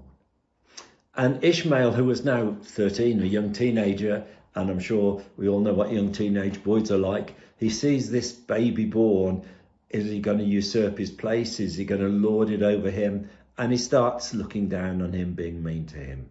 And 1.14 1.44
Ishmael, 1.44 1.92
who 1.92 2.06
was 2.06 2.24
now 2.24 2.56
13, 2.64 3.22
a 3.22 3.26
young 3.26 3.52
teenager, 3.52 4.26
and 4.56 4.70
I'm 4.70 4.80
sure 4.80 5.22
we 5.36 5.50
all 5.50 5.60
know 5.60 5.74
what 5.74 5.92
young 5.92 6.14
teenage 6.14 6.64
boys 6.64 6.90
are 6.90 6.98
like, 6.98 7.36
he 7.58 7.70
sees 7.70 8.10
this 8.10 8.32
baby 8.32 8.86
born. 8.86 9.44
Is 9.90 10.06
he 10.06 10.22
going 10.22 10.38
to 10.38 10.46
usurp 10.46 10.98
his 10.98 11.12
place? 11.12 11.60
Is 11.60 11.76
he 11.76 11.84
going 11.84 12.00
to 12.00 12.08
lord 12.08 12.50
it 12.50 12.64
over 12.64 12.90
him? 12.90 13.30
And 13.58 13.70
he 13.70 13.78
starts 13.78 14.34
looking 14.34 14.70
down 14.70 15.02
on 15.02 15.12
him, 15.12 15.34
being 15.34 15.62
mean 15.62 15.86
to 15.88 15.98
him. 15.98 16.30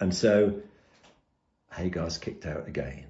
And 0.00 0.12
so 0.12 0.62
Hagar's 1.70 2.18
kicked 2.18 2.44
out 2.44 2.66
again. 2.66 3.06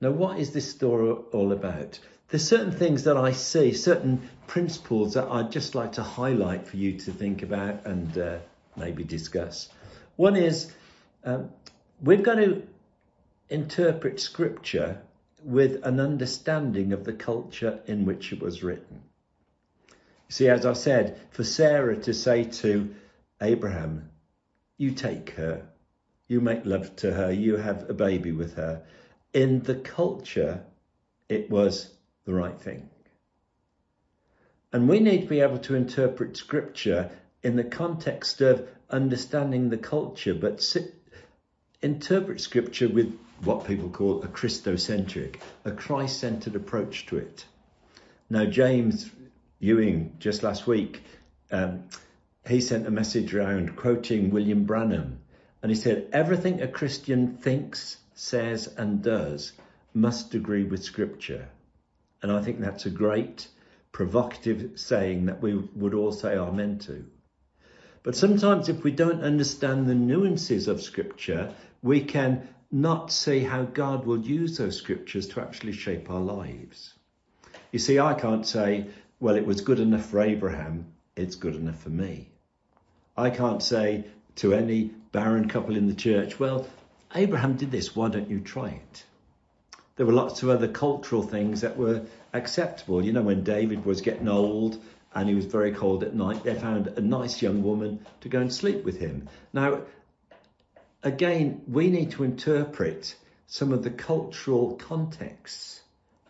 Now, 0.00 0.12
what 0.12 0.38
is 0.38 0.52
this 0.52 0.70
story 0.70 1.10
all 1.32 1.52
about? 1.52 2.00
There's 2.34 2.48
certain 2.48 2.72
things 2.72 3.04
that 3.04 3.16
I 3.16 3.30
see, 3.30 3.72
certain 3.74 4.28
principles 4.48 5.14
that 5.14 5.28
I'd 5.28 5.52
just 5.52 5.76
like 5.76 5.92
to 5.92 6.02
highlight 6.02 6.66
for 6.66 6.76
you 6.76 6.98
to 6.98 7.12
think 7.12 7.44
about 7.44 7.86
and 7.86 8.18
uh, 8.18 8.38
maybe 8.76 9.04
discuss. 9.04 9.68
One 10.16 10.34
is 10.34 10.72
um, 11.22 11.50
we've 12.02 12.24
got 12.24 12.34
to 12.34 12.66
interpret 13.48 14.18
scripture 14.18 15.00
with 15.44 15.84
an 15.84 16.00
understanding 16.00 16.92
of 16.92 17.04
the 17.04 17.12
culture 17.12 17.78
in 17.86 18.04
which 18.04 18.32
it 18.32 18.42
was 18.42 18.64
written. 18.64 19.02
See, 20.28 20.48
as 20.48 20.66
I 20.66 20.72
said, 20.72 21.20
for 21.30 21.44
Sarah 21.44 21.98
to 21.98 22.12
say 22.12 22.42
to 22.46 22.96
Abraham, 23.40 24.10
you 24.76 24.90
take 24.90 25.30
her, 25.36 25.68
you 26.26 26.40
make 26.40 26.66
love 26.66 26.96
to 26.96 27.12
her, 27.12 27.30
you 27.30 27.58
have 27.58 27.88
a 27.88 27.94
baby 27.94 28.32
with 28.32 28.56
her. 28.56 28.82
In 29.32 29.62
the 29.62 29.76
culture, 29.76 30.64
it 31.28 31.48
was 31.48 31.93
the 32.24 32.34
right 32.34 32.58
thing. 32.60 32.88
And 34.72 34.88
we 34.88 35.00
need 35.00 35.22
to 35.22 35.26
be 35.28 35.40
able 35.40 35.58
to 35.58 35.74
interpret 35.74 36.36
scripture 36.36 37.10
in 37.42 37.56
the 37.56 37.64
context 37.64 38.40
of 38.40 38.68
understanding 38.90 39.68
the 39.68 39.76
culture, 39.76 40.34
but 40.34 40.76
interpret 41.82 42.40
scripture 42.40 42.88
with 42.88 43.16
what 43.42 43.66
people 43.66 43.90
call 43.90 44.22
a 44.22 44.28
Christocentric, 44.28 45.36
a 45.64 45.70
Christ 45.70 46.18
centered 46.18 46.56
approach 46.56 47.06
to 47.06 47.18
it. 47.18 47.44
Now, 48.30 48.46
James 48.46 49.10
Ewing, 49.58 50.16
just 50.18 50.42
last 50.42 50.66
week, 50.66 51.02
um, 51.50 51.84
he 52.46 52.60
sent 52.60 52.86
a 52.86 52.90
message 52.90 53.34
around 53.34 53.76
quoting 53.76 54.30
William 54.30 54.64
Branham, 54.64 55.20
and 55.62 55.70
he 55.70 55.76
said, 55.76 56.08
Everything 56.12 56.62
a 56.62 56.68
Christian 56.68 57.36
thinks, 57.36 57.98
says, 58.14 58.66
and 58.76 59.02
does 59.02 59.52
must 59.92 60.34
agree 60.34 60.64
with 60.64 60.82
scripture. 60.82 61.48
And 62.24 62.32
I 62.32 62.40
think 62.40 62.58
that's 62.58 62.86
a 62.86 62.90
great 62.90 63.48
provocative 63.92 64.80
saying 64.80 65.26
that 65.26 65.42
we 65.42 65.56
would 65.56 65.92
all 65.92 66.10
say 66.10 66.38
amen 66.38 66.78
to. 66.78 67.04
But 68.02 68.16
sometimes 68.16 68.70
if 68.70 68.82
we 68.82 68.92
don't 68.92 69.22
understand 69.22 69.86
the 69.86 69.94
nuances 69.94 70.66
of 70.66 70.80
scripture, 70.80 71.52
we 71.82 72.00
can 72.00 72.48
not 72.72 73.12
see 73.12 73.40
how 73.40 73.64
God 73.64 74.06
will 74.06 74.22
use 74.22 74.56
those 74.56 74.78
scriptures 74.78 75.28
to 75.28 75.42
actually 75.42 75.74
shape 75.74 76.10
our 76.10 76.22
lives. 76.22 76.94
You 77.72 77.78
see, 77.78 77.98
I 77.98 78.14
can't 78.14 78.46
say, 78.46 78.86
well, 79.20 79.36
it 79.36 79.44
was 79.44 79.60
good 79.60 79.78
enough 79.78 80.06
for 80.06 80.22
Abraham, 80.22 80.94
it's 81.16 81.36
good 81.36 81.56
enough 81.56 81.82
for 81.82 81.90
me. 81.90 82.30
I 83.18 83.28
can't 83.28 83.62
say 83.62 84.06
to 84.36 84.54
any 84.54 84.84
barren 85.12 85.46
couple 85.46 85.76
in 85.76 85.88
the 85.88 85.94
church, 85.94 86.40
well, 86.40 86.66
Abraham 87.14 87.56
did 87.56 87.70
this, 87.70 87.94
why 87.94 88.08
don't 88.08 88.30
you 88.30 88.40
try 88.40 88.70
it? 88.70 89.04
There 89.96 90.06
were 90.06 90.12
lots 90.12 90.42
of 90.42 90.48
other 90.48 90.68
cultural 90.68 91.22
things 91.22 91.60
that 91.60 91.76
were 91.76 92.06
acceptable. 92.32 93.04
You 93.04 93.12
know, 93.12 93.22
when 93.22 93.44
David 93.44 93.84
was 93.84 94.00
getting 94.00 94.28
old 94.28 94.80
and 95.14 95.28
he 95.28 95.34
was 95.34 95.46
very 95.46 95.72
cold 95.72 96.02
at 96.02 96.14
night, 96.14 96.42
they 96.42 96.54
found 96.54 96.88
a 96.88 97.00
nice 97.00 97.40
young 97.40 97.62
woman 97.62 98.04
to 98.22 98.28
go 98.28 98.40
and 98.40 98.52
sleep 98.52 98.84
with 98.84 98.98
him. 98.98 99.28
Now, 99.52 99.82
again, 101.02 101.62
we 101.68 101.90
need 101.90 102.10
to 102.12 102.24
interpret 102.24 103.14
some 103.46 103.72
of 103.72 103.84
the 103.84 103.90
cultural 103.90 104.74
contexts 104.74 105.80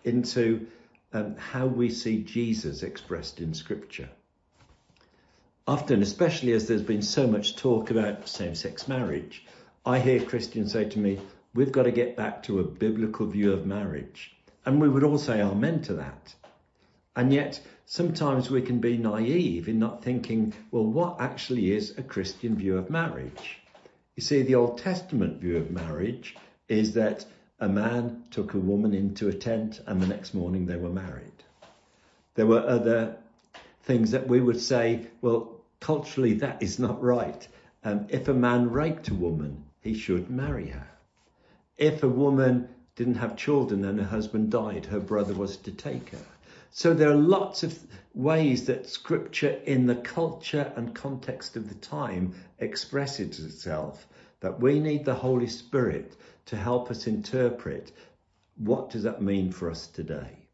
into 0.05 0.67
um, 1.15 1.37
how 1.37 1.67
we 1.67 1.89
see 1.89 2.23
Jesus 2.23 2.83
expressed 2.83 3.41
in 3.41 3.55
Scripture. 3.55 4.11
Often, 5.67 6.03
especially 6.03 6.53
as 6.53 6.69
there's 6.69 6.83
been 6.83 7.01
so 7.01 7.27
much 7.27 7.57
talk 7.57 7.91
about 7.91 8.29
same 8.29 8.55
sex 8.55 8.87
marriage, 8.87 9.47
I 9.87 10.01
hear 10.01 10.21
Christians 10.21 10.73
say 10.73 10.85
to 10.91 10.99
me, 10.99 11.21
We've 11.55 11.73
got 11.73 11.85
to 11.85 11.93
get 11.93 12.17
back 12.17 12.43
to 12.45 12.59
a 12.59 12.65
biblical 12.65 13.27
view 13.27 13.53
of 13.53 13.65
marriage. 13.65 14.35
And 14.67 14.81
we 14.81 14.89
would 14.89 15.05
all 15.05 15.19
say 15.19 15.41
amen 15.41 15.83
to 15.83 15.95
that. 15.95 16.35
And 17.15 17.33
yet, 17.33 17.61
sometimes 17.87 18.51
we 18.51 18.61
can 18.61 18.81
be 18.81 18.97
naive 18.97 19.69
in 19.69 19.79
not 19.79 20.03
thinking, 20.03 20.53
well, 20.73 20.85
what 20.85 21.21
actually 21.21 21.73
is 21.73 21.97
a 21.97 22.03
Christian 22.03 22.57
view 22.57 22.77
of 22.77 22.91
marriage? 22.91 23.59
You 24.17 24.23
see, 24.23 24.43
the 24.43 24.57
Old 24.57 24.79
Testament 24.79 25.41
view 25.41 25.59
of 25.59 25.71
marriage 25.71 26.37
is 26.69 26.95
that 26.95 27.25
a 27.61 27.69
man 27.69 28.25
took 28.33 28.55
a 28.55 28.59
woman 28.59 28.93
into 28.93 29.29
a 29.29 29.33
tent 29.33 29.81
and 29.87 30.03
the 30.03 30.09
next 30.09 30.35
morning 30.35 30.67
they 30.67 30.77
were 30.77 30.91
married. 30.91 31.45
There 32.35 32.47
were 32.47 32.67
other 32.67 33.17
things 33.85 34.11
that 34.11 34.27
we 34.27 34.41
would 34.41 34.61
say, 34.61 35.07
well, 35.21 35.61
culturally 35.79 36.35
that 36.35 36.63
is 36.63 36.81
not 36.81 37.01
right. 37.01 37.47
Um, 37.85 38.07
if 38.09 38.27
a 38.27 38.35
man 38.35 38.71
raped 38.71 39.09
a 39.09 39.15
woman, 39.15 39.65
he 39.83 39.95
should 39.95 40.31
marry 40.31 40.69
her. 40.69 40.89
If 41.77 42.03
a 42.03 42.09
woman 42.09 42.69
didn't 42.95 43.17
have 43.17 43.37
children 43.37 43.85
and 43.85 43.99
her 43.99 44.07
husband 44.07 44.51
died, 44.51 44.87
her 44.87 45.01
brother 45.01 45.35
was 45.35 45.57
to 45.59 45.73
take 45.73 46.11
her. 46.11 46.25
So 46.71 46.95
there 46.95 47.11
are 47.11 47.17
lots 47.17 47.63
of 47.63 47.79
ways 48.15 48.67
that 48.67 48.89
scripture 48.89 49.61
in 49.65 49.87
the 49.87 49.97
culture 49.97 50.73
and 50.77 50.95
context 50.95 51.57
of 51.57 51.69
the 51.69 51.75
time 51.77 52.35
expresses 52.59 53.45
itself 53.45 54.07
that 54.41 54.61
we 54.61 54.79
need 54.79 55.05
the 55.05 55.15
Holy 55.15 55.47
Spirit 55.47 56.17
to 56.47 56.57
help 56.57 56.91
us 56.91 57.07
interpret 57.07 57.93
what 58.57 58.91
does 58.91 59.03
that 59.03 59.23
mean 59.23 59.51
for 59.51 59.71
us 59.71 59.87
today. 59.87 60.47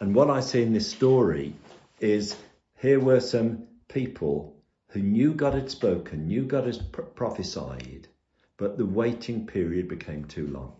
And 0.00 0.14
what 0.14 0.30
I 0.30 0.40
see 0.40 0.62
in 0.62 0.72
this 0.72 0.90
story 0.90 1.54
is 2.00 2.36
here 2.76 3.00
were 3.00 3.20
some 3.20 3.64
people 3.88 4.54
who 4.88 5.00
knew 5.00 5.34
God 5.34 5.54
had 5.54 5.70
spoken, 5.70 6.26
knew 6.26 6.44
God 6.44 6.66
had 6.66 6.92
prophesied, 7.16 8.08
but 8.56 8.78
the 8.78 8.86
waiting 8.86 9.46
period 9.46 9.88
became 9.88 10.24
too 10.24 10.46
long. 10.46 10.74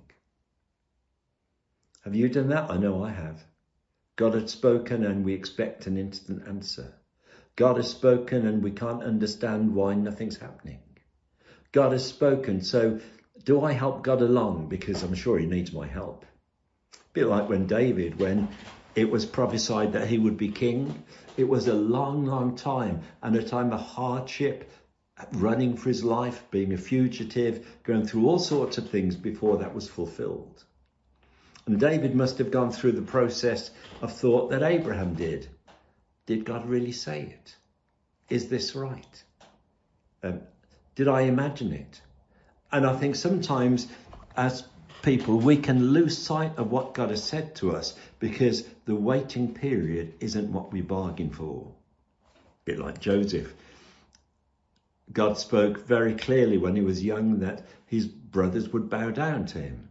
Have 2.04 2.14
you 2.14 2.28
done 2.28 2.48
that? 2.48 2.70
I 2.70 2.76
know 2.76 3.02
I 3.02 3.10
have. 3.10 3.42
God 4.16 4.34
had 4.34 4.48
spoken 4.48 5.04
and 5.04 5.24
we 5.24 5.32
expect 5.34 5.87
an 5.87 5.96
instant 5.96 6.46
answer. 6.46 6.94
God 7.56 7.76
has 7.76 7.90
spoken 7.90 8.46
and 8.46 8.62
we 8.62 8.70
can't 8.70 9.02
understand 9.02 9.74
why 9.74 9.94
nothing's 9.94 10.37
happening. 10.37 10.80
God 11.72 11.92
has 11.92 12.04
spoken. 12.04 12.62
So 12.62 13.00
do 13.44 13.64
I 13.64 13.72
help 13.72 14.02
God 14.02 14.22
along? 14.22 14.68
Because 14.68 15.02
I'm 15.02 15.14
sure 15.14 15.38
he 15.38 15.46
needs 15.46 15.72
my 15.72 15.87
help. 15.87 16.24
A 16.94 16.98
bit 17.12 17.26
like 17.26 17.48
when 17.48 17.66
David, 17.66 18.20
when 18.20 18.48
it 18.94 19.10
was 19.10 19.26
prophesied 19.26 19.92
that 19.92 20.08
he 20.08 20.18
would 20.18 20.37
be 20.37 20.48
king, 20.48 21.02
it 21.37 21.48
was 21.48 21.66
a 21.66 21.74
long, 21.74 22.24
long 22.24 22.54
time 22.54 23.02
and 23.22 23.34
a 23.34 23.42
time 23.42 23.72
of 23.72 23.80
hardship, 23.80 24.70
running 25.33 25.77
for 25.77 25.88
his 25.88 26.03
life, 26.03 26.44
being 26.50 26.72
a 26.72 26.79
fugitive, 26.79 27.66
going 27.85 28.07
through 28.07 28.27
all 28.27 28.38
sorts 28.38 28.79
of 28.79 28.90
things 28.90 29.16
before 29.16 29.59
that 29.59 29.74
was 29.74 29.88
fulfilled. 29.88 30.64
And 31.66 31.79
David 31.81 32.14
must 32.14 32.38
have 32.38 32.50
gone 32.50 32.72
through 32.72 32.92
the 32.92 33.03
process 33.03 33.70
of 34.03 34.12
thought 34.12 34.50
that 34.50 34.62
Abraham 34.62 35.14
did. 35.14 35.48
Did 36.27 36.44
God 36.44 36.68
really 36.68 36.92
say 36.92 37.22
it? 37.22 37.57
Is 38.29 38.48
this 38.48 38.74
right? 38.74 39.24
Um, 40.22 40.40
did 40.94 41.09
I 41.09 41.22
imagine 41.22 41.72
it? 41.72 42.00
And 42.72 42.87
I 42.87 42.96
think 42.96 43.14
sometimes 43.14 43.87
as 44.37 44.64
people, 45.03 45.38
we 45.38 45.57
can 45.57 45.92
lose 45.92 46.16
sight 46.18 46.57
of 46.57 46.70
what 46.70 46.94
God 46.94 47.11
has 47.11 47.22
said 47.22 47.55
to 47.57 47.77
us 47.77 47.94
because 48.18 48.64
the 48.87 48.94
waiting 48.94 49.55
period 49.55 50.14
isn't 50.20 50.53
what 50.53 50.72
we 50.72 50.81
bargained 50.81 51.37
for. 51.37 51.72
A 52.35 52.40
bit 52.64 52.79
like 52.79 53.00
Joseph. 53.00 53.55
God 55.12 55.38
spoke 55.38 55.86
very 55.86 56.14
clearly 56.14 56.58
when 56.58 56.74
he 56.76 56.82
was 56.82 57.04
young 57.04 57.40
that 57.40 57.66
his 57.86 58.06
brothers 58.06 58.68
would 58.70 58.88
bow 58.88 59.10
down 59.10 59.46
to 59.46 59.58
him. 59.58 59.88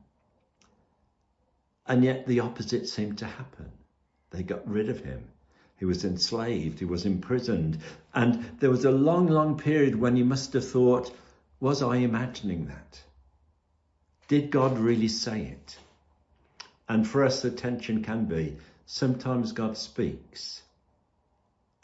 And 1.85 2.03
yet 2.03 2.25
the 2.25 2.39
opposite 2.39 2.87
seemed 2.87 3.19
to 3.19 3.25
happen. 3.25 3.71
They 4.31 4.43
got 4.43 4.67
rid 4.67 4.89
of 4.89 5.01
him. 5.01 5.25
He 5.77 5.85
was 5.85 6.05
enslaved, 6.05 6.79
he 6.79 6.85
was 6.85 7.05
imprisoned. 7.05 7.79
And 8.13 8.57
there 8.59 8.69
was 8.69 8.85
a 8.85 8.91
long, 8.91 9.27
long 9.27 9.57
period 9.57 9.95
when 9.99 10.15
he 10.15 10.23
must 10.23 10.53
have 10.53 10.67
thought, 10.67 11.13
was 11.59 11.81
I 11.81 11.97
imagining 11.97 12.67
that? 12.67 13.01
Did 14.27 14.49
God 14.49 14.77
really 14.79 15.07
say 15.07 15.43
it? 15.43 15.77
And 16.87 17.07
for 17.07 17.23
us, 17.23 17.41
the 17.41 17.51
tension 17.51 18.03
can 18.03 18.25
be 18.25 18.57
sometimes 18.85 19.51
God 19.51 19.77
speaks 19.77 20.61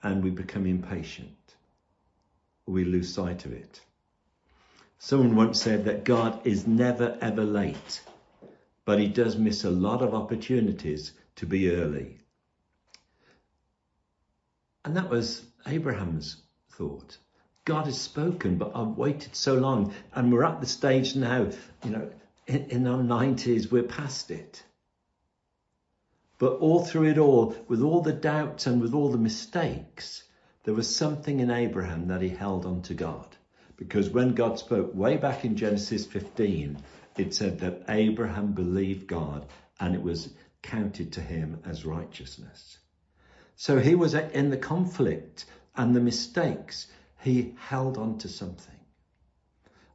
and 0.03 0.23
we 0.23 0.29
become 0.29 0.65
impatient. 0.65 1.29
We 2.69 2.85
lose 2.85 3.11
sight 3.11 3.45
of 3.45 3.51
it. 3.51 3.81
Someone 4.99 5.35
once 5.35 5.59
said 5.59 5.85
that 5.85 6.03
God 6.03 6.45
is 6.45 6.67
never 6.67 7.17
ever 7.19 7.43
late, 7.43 8.01
but 8.85 8.99
he 8.99 9.07
does 9.07 9.37
miss 9.37 9.63
a 9.63 9.71
lot 9.71 10.03
of 10.03 10.13
opportunities 10.13 11.13
to 11.37 11.47
be 11.47 11.71
early. 11.71 12.19
And 14.85 14.95
that 14.95 15.09
was 15.09 15.47
Abraham's 15.65 16.43
thought. 16.69 17.17
God 17.65 17.85
has 17.85 17.99
spoken, 17.99 18.59
but 18.59 18.71
I've 18.75 18.97
waited 18.97 19.35
so 19.35 19.55
long, 19.55 19.91
and 20.13 20.31
we're 20.31 20.43
at 20.43 20.61
the 20.61 20.67
stage 20.67 21.15
now, 21.15 21.49
you 21.83 21.89
know, 21.89 22.11
in, 22.45 22.65
in 22.69 22.87
our 22.87 23.01
90s, 23.01 23.71
we're 23.71 23.81
past 23.81 24.29
it. 24.29 24.63
But 26.37 26.57
all 26.57 26.85
through 26.85 27.09
it 27.09 27.17
all, 27.17 27.55
with 27.67 27.81
all 27.81 28.01
the 28.01 28.13
doubts 28.13 28.67
and 28.67 28.79
with 28.79 28.93
all 28.93 29.09
the 29.09 29.17
mistakes, 29.17 30.23
there 30.69 30.75
was 30.75 30.95
something 30.95 31.39
in 31.39 31.49
Abraham 31.49 32.09
that 32.09 32.21
he 32.21 32.29
held 32.29 32.63
on 32.63 32.83
to 32.83 32.93
God. 32.93 33.25
Because 33.75 34.07
when 34.11 34.35
God 34.35 34.59
spoke 34.59 34.93
way 34.93 35.17
back 35.17 35.43
in 35.43 35.55
Genesis 35.55 36.05
15, 36.05 36.77
it 37.17 37.33
said 37.33 37.61
that 37.61 37.85
Abraham 37.89 38.51
believed 38.51 39.07
God 39.07 39.47
and 39.79 39.95
it 39.95 40.03
was 40.03 40.29
counted 40.61 41.13
to 41.13 41.21
him 41.21 41.59
as 41.65 41.87
righteousness. 41.87 42.77
So 43.55 43.79
he 43.79 43.95
was 43.95 44.13
in 44.13 44.51
the 44.51 44.57
conflict 44.57 45.45
and 45.75 45.95
the 45.95 46.01
mistakes. 46.01 46.85
He 47.21 47.55
held 47.57 47.97
on 47.97 48.19
to 48.19 48.27
something. 48.27 48.79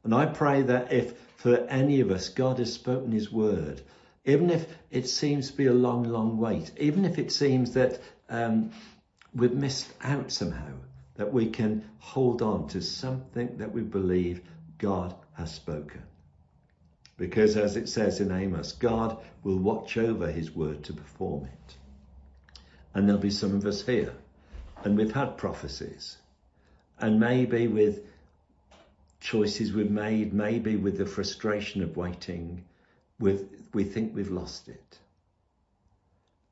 And 0.03 0.13
I 0.13 0.25
pray 0.25 0.63
that 0.63 0.91
if 0.91 1.17
for 1.37 1.55
any 1.55 2.01
of 2.01 2.11
us 2.11 2.27
God 2.27 2.59
has 2.59 2.73
spoken 2.73 3.13
his 3.13 3.31
word, 3.31 3.81
even 4.25 4.49
if 4.49 4.67
it 4.91 5.07
seems 5.07 5.51
to 5.51 5.55
be 5.55 5.67
a 5.67 5.73
long, 5.73 6.03
long 6.03 6.37
wait, 6.37 6.69
even 6.77 7.05
if 7.05 7.17
it 7.17 7.31
seems 7.31 7.75
that 7.75 8.01
um, 8.27 8.71
we've 9.35 9.53
missed 9.53 9.91
out 10.01 10.31
somehow, 10.31 10.71
that 11.15 11.31
we 11.31 11.49
can 11.49 11.83
hold 11.99 12.41
on 12.41 12.67
to 12.69 12.81
something 12.81 13.57
that 13.57 13.71
we 13.71 13.81
believe 13.81 14.41
God 14.77 15.13
has 15.33 15.53
spoken. 15.53 16.01
Because 17.17 17.55
as 17.55 17.77
it 17.77 17.87
says 17.87 18.19
in 18.19 18.31
Amos, 18.31 18.73
God 18.73 19.17
will 19.43 19.57
watch 19.57 19.97
over 19.97 20.31
his 20.31 20.51
word 20.51 20.83
to 20.85 20.93
perform 20.93 21.45
it. 21.45 21.75
And 22.93 23.07
there'll 23.07 23.21
be 23.21 23.29
some 23.29 23.55
of 23.55 23.65
us 23.65 23.85
here. 23.85 24.13
And 24.83 24.97
we've 24.97 25.13
had 25.13 25.37
prophecies. 25.37 26.17
And 26.99 27.19
maybe 27.19 27.67
with 27.67 28.01
choices 29.19 29.73
we've 29.73 29.91
made, 29.91 30.33
maybe 30.33 30.75
with 30.75 30.97
the 30.97 31.05
frustration 31.05 31.81
of 31.81 31.97
waiting, 31.97 32.63
with, 33.19 33.49
we 33.73 33.83
think 33.83 34.15
we've 34.15 34.31
lost 34.31 34.67
it. 34.67 34.99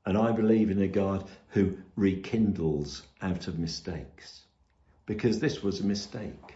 And 0.06 0.18
I 0.18 0.32
believe 0.32 0.70
in 0.70 0.82
a 0.82 0.88
God 0.88 1.30
who 1.50 1.78
rekindles 1.96 3.04
out 3.22 3.48
of 3.48 3.60
mistakes. 3.60 4.42
Because 5.06 5.40
this 5.40 5.64
was 5.64 5.80
a 5.80 5.86
mistake. 5.86 6.56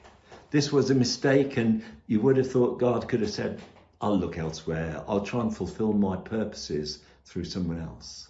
This 0.52 0.72
was 0.72 0.90
a 0.90 0.96
mistake, 0.96 1.58
and 1.58 1.84
you 2.08 2.22
would 2.22 2.38
have 2.38 2.52
thought 2.52 2.80
God 2.80 3.08
could 3.08 3.22
have 3.22 3.30
said, 3.30 3.62
I'll 4.02 4.18
look 4.18 4.38
elsewhere. 4.38 5.04
I'll 5.08 5.22
try 5.22 5.42
and 5.42 5.56
fulfill 5.56 5.94
my 5.94 6.18
purposes 6.18 7.00
through 7.26 7.46
someone 7.46 7.82
else 7.82 8.28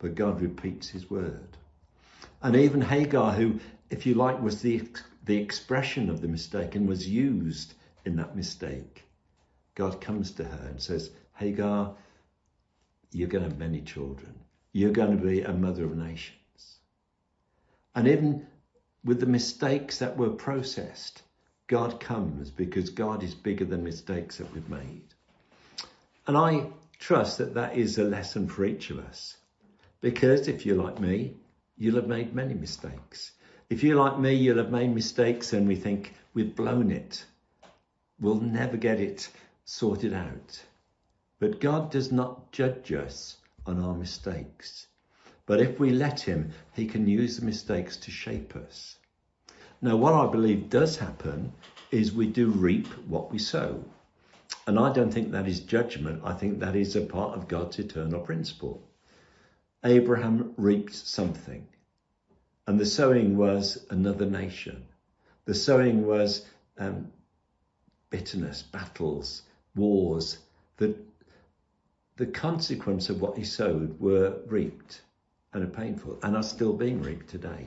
but 0.00 0.14
God 0.14 0.40
repeats 0.40 0.88
his 0.88 1.10
word. 1.10 1.56
And 2.42 2.56
even 2.56 2.80
Hagar, 2.80 3.32
who, 3.32 3.60
if 3.90 4.06
you 4.06 4.14
like, 4.14 4.40
was 4.42 4.62
the, 4.62 4.82
the 5.26 5.36
expression 5.36 6.08
of 6.08 6.22
the 6.22 6.28
mistake 6.28 6.74
and 6.74 6.88
was 6.88 7.08
used 7.08 7.74
in 8.04 8.16
that 8.16 8.34
mistake, 8.34 9.04
God 9.74 10.00
comes 10.00 10.32
to 10.32 10.44
her 10.44 10.66
and 10.68 10.80
says, 10.80 11.10
Hagar, 11.34 11.94
you're 13.12 13.28
going 13.28 13.44
to 13.44 13.50
have 13.50 13.58
many 13.58 13.80
children. 13.80 14.34
You're 14.72 14.92
going 14.92 15.16
to 15.18 15.24
be 15.24 15.42
a 15.42 15.52
mother 15.52 15.84
of 15.84 15.96
nations. 15.96 16.78
And 17.94 18.06
even 18.06 18.46
with 19.04 19.20
the 19.20 19.26
mistakes 19.26 19.98
that 19.98 20.16
were 20.16 20.30
processed, 20.30 21.22
God 21.66 22.00
comes 22.00 22.50
because 22.50 22.90
God 22.90 23.22
is 23.22 23.34
bigger 23.34 23.64
than 23.64 23.84
mistakes 23.84 24.38
that 24.38 24.52
we've 24.52 24.68
made. 24.68 25.14
And 26.26 26.36
I 26.36 26.66
trust 26.98 27.38
that 27.38 27.54
that 27.54 27.76
is 27.76 27.98
a 27.98 28.04
lesson 28.04 28.48
for 28.48 28.64
each 28.64 28.90
of 28.90 28.98
us. 28.98 29.36
Because 30.00 30.48
if 30.48 30.64
you're 30.64 30.82
like 30.82 31.00
me, 31.00 31.34
you'll 31.76 31.96
have 31.96 32.06
made 32.06 32.34
many 32.34 32.54
mistakes. 32.54 33.32
If 33.68 33.82
you're 33.82 33.96
like 33.96 34.18
me, 34.18 34.34
you'll 34.34 34.58
have 34.58 34.70
made 34.70 34.94
mistakes 34.94 35.52
and 35.52 35.66
we 35.66 35.76
think 35.76 36.14
we've 36.34 36.54
blown 36.54 36.90
it. 36.90 37.24
We'll 38.20 38.40
never 38.40 38.76
get 38.76 39.00
it 39.00 39.28
sorted 39.64 40.12
out. 40.12 40.62
But 41.40 41.58
God 41.58 41.90
does 41.90 42.12
not 42.12 42.52
judge 42.52 42.92
us 42.92 43.38
on 43.66 43.82
our 43.82 43.94
mistakes. 43.94 44.86
But 45.46 45.60
if 45.60 45.80
we 45.80 45.90
let 45.90 46.20
Him, 46.20 46.52
He 46.74 46.86
can 46.86 47.08
use 47.08 47.38
the 47.38 47.46
mistakes 47.46 47.96
to 47.96 48.10
shape 48.10 48.54
us. 48.54 48.96
Now, 49.82 49.96
what 49.96 50.14
I 50.14 50.30
believe 50.30 50.68
does 50.68 50.98
happen 50.98 51.52
is 51.90 52.12
we 52.12 52.26
do 52.26 52.50
reap 52.50 52.86
what 53.08 53.32
we 53.32 53.38
sow. 53.38 53.82
And 54.66 54.78
I 54.78 54.92
don't 54.92 55.12
think 55.12 55.32
that 55.32 55.48
is 55.48 55.60
judgment. 55.60 56.20
I 56.22 56.34
think 56.34 56.60
that 56.60 56.76
is 56.76 56.94
a 56.94 57.00
part 57.00 57.36
of 57.36 57.48
God's 57.48 57.78
eternal 57.78 58.20
principle. 58.20 58.86
Abraham 59.82 60.52
reaped 60.58 60.94
something. 60.94 61.66
And 62.66 62.78
the 62.78 62.86
sowing 62.86 63.36
was 63.38 63.86
another 63.88 64.26
nation. 64.26 64.84
The 65.46 65.54
sowing 65.54 66.06
was 66.06 66.44
um, 66.78 67.10
bitterness, 68.10 68.62
battles, 68.62 69.42
wars. 69.74 70.38
The, 70.76 70.94
the 72.20 72.26
consequence 72.26 73.08
of 73.08 73.22
what 73.22 73.38
he 73.38 73.42
sowed 73.42 73.98
were 73.98 74.36
reaped 74.44 75.00
and 75.54 75.64
are 75.64 75.80
painful 75.82 76.18
and 76.22 76.36
are 76.36 76.42
still 76.42 76.74
being 76.74 77.00
reaped 77.00 77.30
today. 77.30 77.66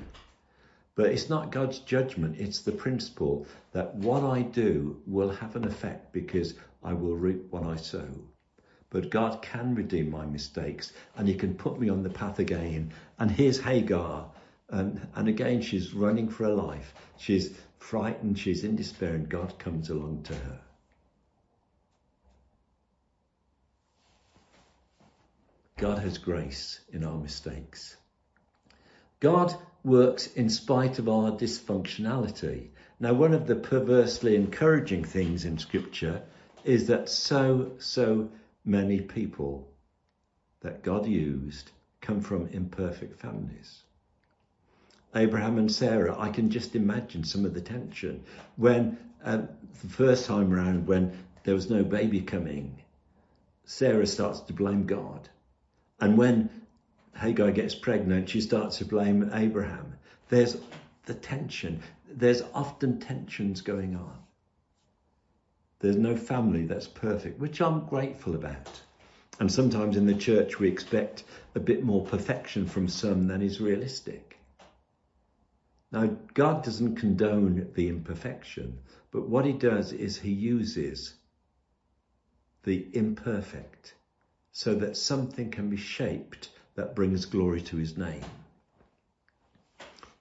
But 0.94 1.08
it's 1.08 1.28
not 1.28 1.52
God's 1.52 1.80
judgment, 1.80 2.40
it's 2.40 2.60
the 2.60 2.72
principle 2.72 3.48
that 3.72 3.96
what 3.96 4.22
I 4.22 4.44
do 4.44 5.02
will 5.08 5.32
have 5.32 5.56
an 5.56 5.66
effect 5.66 6.14
because 6.14 6.54
I 6.84 6.94
will 6.94 7.16
reap 7.16 7.48
what 7.50 7.64
I 7.64 7.78
sow. 7.78 8.08
But 8.92 9.10
God 9.10 9.42
can 9.42 9.74
redeem 9.74 10.12
my 10.12 10.28
mistakes 10.28 10.94
and 11.18 11.28
He 11.28 11.34
can 11.34 11.56
put 11.56 11.80
me 11.80 11.90
on 11.90 12.04
the 12.04 12.12
path 12.12 12.38
again. 12.38 12.94
And 13.18 13.32
here's 13.32 13.60
Hagar. 13.60 14.30
Um, 14.70 15.02
and 15.16 15.28
again, 15.28 15.64
she's 15.64 15.96
running 15.96 16.30
for 16.30 16.44
her 16.44 16.54
life. 16.54 16.94
She's 17.18 17.58
frightened, 17.80 18.38
she's 18.38 18.64
in 18.64 18.76
despair, 18.76 19.16
and 19.16 19.28
God 19.28 19.58
comes 19.58 19.90
along 19.90 20.22
to 20.26 20.36
her. 20.36 20.60
God 25.78 26.00
has 26.00 26.18
grace 26.18 26.80
in 26.92 27.04
our 27.04 27.18
mistakes. 27.18 27.98
God 29.20 29.56
works 29.84 30.28
in 30.28 30.50
spite 30.50 31.00
of 31.00 31.10
our 31.10 31.32
dysfunctionality. 31.32 32.70
Now, 33.00 33.14
one 33.14 33.34
of 33.34 33.48
the 33.48 33.56
perversely 33.56 34.36
encouraging 34.36 35.04
things 35.04 35.46
in 35.46 35.58
Scripture 35.58 36.22
is 36.64 36.88
that 36.88 37.10
so, 37.10 37.72
so 37.80 38.30
many 38.64 39.02
people 39.02 39.68
that 40.62 40.84
God 40.84 41.06
used 41.06 41.72
come 42.02 42.22
from 42.22 42.48
imperfect 42.48 43.20
families. 43.20 43.82
Abraham 45.16 45.58
and 45.58 45.72
Sarah, 45.72 46.18
I 46.18 46.30
can 46.30 46.50
just 46.50 46.76
imagine 46.76 47.24
some 47.24 47.46
of 47.46 47.54
the 47.54 47.62
tension 47.62 48.24
when 48.56 48.98
uh, 49.24 49.44
the 49.82 49.90
first 49.90 50.26
time 50.26 50.54
around, 50.54 50.88
when 50.88 51.18
there 51.44 51.54
was 51.54 51.70
no 51.70 51.84
baby 51.84 52.22
coming, 52.22 52.82
Sarah 53.66 54.08
starts 54.08 54.42
to 54.42 54.54
blame 54.54 54.86
God. 54.86 55.30
And 56.04 56.18
when 56.18 56.50
Hagar 57.16 57.52
gets 57.52 57.76
pregnant, 57.76 58.28
she 58.28 58.42
starts 58.42 58.80
to 58.80 58.86
blame 58.86 59.32
Abraham. 59.34 59.94
There's 60.28 60.58
the 61.06 61.14
tension. 61.14 61.82
There's 62.12 62.42
often 62.54 63.00
tensions 63.00 63.62
going 63.62 63.96
on. 63.96 64.18
There's 65.80 65.96
no 65.96 66.18
family 66.18 66.66
that's 66.66 66.90
perfect, 66.90 67.40
which 67.40 67.62
I'm 67.62 67.86
grateful 67.86 68.36
about. 68.36 68.82
And 69.40 69.50
sometimes 69.50 69.96
in 69.96 70.06
the 70.06 70.14
church, 70.14 70.60
we 70.60 70.68
expect 70.68 71.24
a 71.56 71.62
bit 71.62 71.86
more 71.86 72.06
perfection 72.06 72.68
from 72.68 72.90
some 72.90 73.28
than 73.28 73.42
is 73.42 73.62
realistic. 73.62 74.38
Now, 75.94 76.18
God 76.34 76.66
doesn't 76.66 76.98
condone 76.98 77.72
the 77.76 77.88
imperfection, 77.88 78.80
but 79.12 79.30
what 79.30 79.46
he 79.46 79.54
does 79.54 79.94
is 79.94 80.20
he 80.20 80.34
uses 80.34 81.14
the 82.64 82.90
imperfect 82.92 83.96
so 84.54 84.76
that 84.76 84.96
something 84.96 85.50
can 85.50 85.70
be 85.70 85.78
shaped 85.78 86.50
that 86.76 86.96
brings 86.96 87.26
glory 87.26 87.62
to 87.62 87.76
his 87.76 87.98
name. 87.98 88.24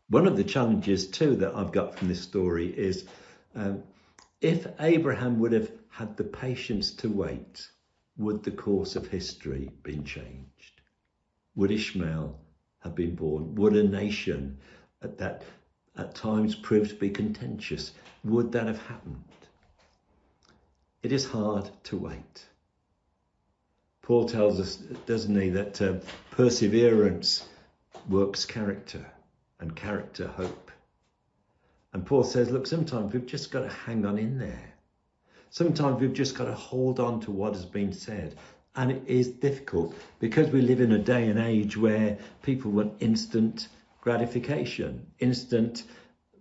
One 0.09 0.27
of 0.27 0.37
the 0.37 0.45
challenges, 0.45 1.07
too, 1.07 1.37
that 1.37 1.55
I've 1.55 1.73
got 1.73 1.99
from 1.99 2.09
this 2.09 2.23
story 2.23 2.66
is 2.66 3.05
um, 3.55 3.83
if 4.40 4.66
Abraham 4.81 5.38
would 5.38 5.53
have 5.53 5.71
had 5.90 6.16
the 6.16 6.25
patience 6.25 6.90
to 6.95 7.11
wait, 7.11 7.68
would 8.16 8.42
the 8.42 8.51
course 8.51 8.97
of 8.97 9.07
history 9.07 9.71
been 9.83 10.05
changed? 10.05 10.81
Would 11.55 11.71
Ishmael 11.71 12.38
have 12.81 12.95
been 12.95 13.14
born? 13.14 13.55
Would 13.57 13.77
a 13.77 13.85
nation 13.85 14.59
that 15.03 15.42
at 15.97 16.14
times 16.14 16.55
proved 16.55 16.90
to 16.90 16.97
be 16.97 17.11
contentious, 17.11 17.92
would 18.25 18.53
that 18.53 18.66
have 18.66 18.81
happened? 18.87 19.25
It 21.03 21.12
is 21.12 21.27
hard 21.27 21.71
to 21.85 21.97
wait. 21.99 22.47
Paul 24.03 24.29
tells 24.29 24.59
us, 24.59 24.77
doesn't 25.07 25.41
he, 25.41 25.51
that 25.51 25.81
uh, 25.81 25.95
perseverance 26.33 27.47
works 28.09 28.45
character 28.45 29.07
and 29.61 29.77
character 29.77 30.27
hope. 30.27 30.71
And 31.93 32.05
Paul 32.05 32.25
says, 32.25 32.51
look, 32.51 32.67
sometimes 32.67 33.12
we've 33.12 33.27
just 33.27 33.51
got 33.51 33.61
to 33.61 33.69
hang 33.69 34.05
on 34.05 34.19
in 34.19 34.38
there. 34.38 34.75
Sometimes 35.51 36.01
we've 36.01 36.15
just 36.15 36.35
got 36.35 36.47
to 36.47 36.55
hold 36.55 36.99
on 36.99 37.21
to 37.21 37.31
what 37.31 37.55
has 37.55 37.65
been 37.65 37.93
said. 37.93 38.37
And 38.75 38.91
it 38.91 39.03
is 39.07 39.29
difficult 39.29 39.95
because 40.19 40.49
we 40.49 40.62
live 40.62 40.81
in 40.81 40.93
a 40.93 40.99
day 40.99 41.29
and 41.29 41.38
age 41.38 41.77
where 41.77 42.19
people 42.43 42.71
want 42.71 42.95
instant 43.01 43.69
gratification, 44.01 45.07
instant 45.19 45.85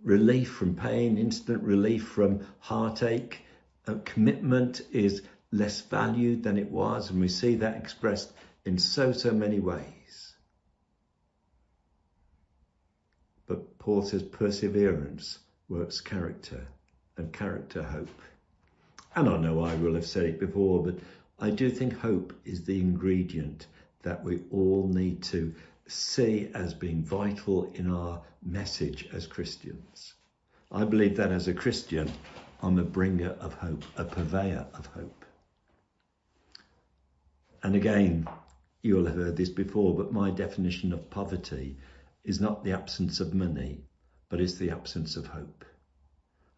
relief 0.02 0.50
from 0.50 0.74
pain, 0.74 1.18
instant 1.18 1.62
relief 1.62 2.08
from 2.08 2.46
heartache. 2.58 3.40
Uh, 3.86 3.96
commitment 4.04 4.80
is 4.90 5.22
less 5.52 5.82
valued 5.82 6.42
than 6.42 6.56
it 6.56 6.70
was, 6.70 7.10
and 7.10 7.20
we 7.20 7.28
see 7.28 7.56
that 7.56 7.76
expressed 7.76 8.32
in 8.64 8.78
so, 8.78 9.12
so 9.12 9.30
many 9.30 9.60
ways. 9.60 10.34
But 13.46 13.78
Paul 13.78 14.02
says 14.02 14.22
perseverance 14.22 15.38
works 15.68 16.00
character, 16.00 16.66
and 17.16 17.32
character 17.32 17.82
hope. 17.82 18.08
And 19.14 19.28
I 19.28 19.36
know 19.36 19.60
I 19.60 19.74
will 19.74 19.94
have 19.94 20.06
said 20.06 20.24
it 20.24 20.40
before, 20.40 20.82
but 20.82 20.96
I 21.38 21.50
do 21.50 21.70
think 21.70 21.98
hope 21.98 22.32
is 22.44 22.64
the 22.64 22.80
ingredient 22.80 23.66
that 24.02 24.24
we 24.24 24.40
all 24.50 24.88
need 24.88 25.22
to 25.24 25.54
see 25.86 26.50
as 26.54 26.72
being 26.72 27.04
vital 27.04 27.70
in 27.74 27.90
our 27.90 28.22
message 28.42 29.08
as 29.12 29.26
Christians. 29.26 30.14
I 30.70 30.84
believe 30.84 31.16
that 31.16 31.32
as 31.32 31.48
a 31.48 31.54
Christian, 31.54 32.10
I'm 32.62 32.78
a 32.78 32.84
bringer 32.84 33.30
of 33.40 33.54
hope, 33.54 33.84
a 33.96 34.04
purveyor 34.04 34.66
of 34.74 34.86
hope. 34.86 35.21
And 37.62 37.76
again, 37.76 38.26
you'll 38.82 39.06
have 39.06 39.16
heard 39.16 39.36
this 39.36 39.50
before, 39.50 39.96
but 39.96 40.12
my 40.12 40.30
definition 40.30 40.92
of 40.92 41.10
poverty 41.10 41.78
is 42.24 42.40
not 42.40 42.64
the 42.64 42.72
absence 42.72 43.20
of 43.20 43.34
money, 43.34 43.84
but 44.28 44.40
it's 44.40 44.54
the 44.54 44.70
absence 44.70 45.16
of 45.16 45.26
hope. 45.26 45.64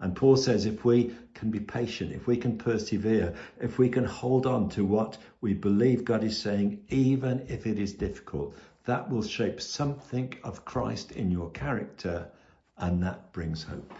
And 0.00 0.16
Paul 0.16 0.36
says 0.36 0.66
if 0.66 0.84
we 0.84 1.14
can 1.34 1.50
be 1.50 1.60
patient, 1.60 2.12
if 2.12 2.26
we 2.26 2.36
can 2.36 2.58
persevere, 2.58 3.34
if 3.60 3.78
we 3.78 3.88
can 3.88 4.04
hold 4.04 4.46
on 4.46 4.68
to 4.70 4.84
what 4.84 5.18
we 5.40 5.54
believe 5.54 6.04
God 6.04 6.24
is 6.24 6.38
saying, 6.38 6.84
even 6.88 7.46
if 7.48 7.66
it 7.66 7.78
is 7.78 7.94
difficult, 7.94 8.56
that 8.84 9.10
will 9.10 9.22
shape 9.22 9.60
something 9.60 10.34
of 10.42 10.64
Christ 10.64 11.12
in 11.12 11.30
your 11.30 11.50
character, 11.50 12.28
and 12.76 13.02
that 13.02 13.32
brings 13.32 13.62
hope. 13.62 13.92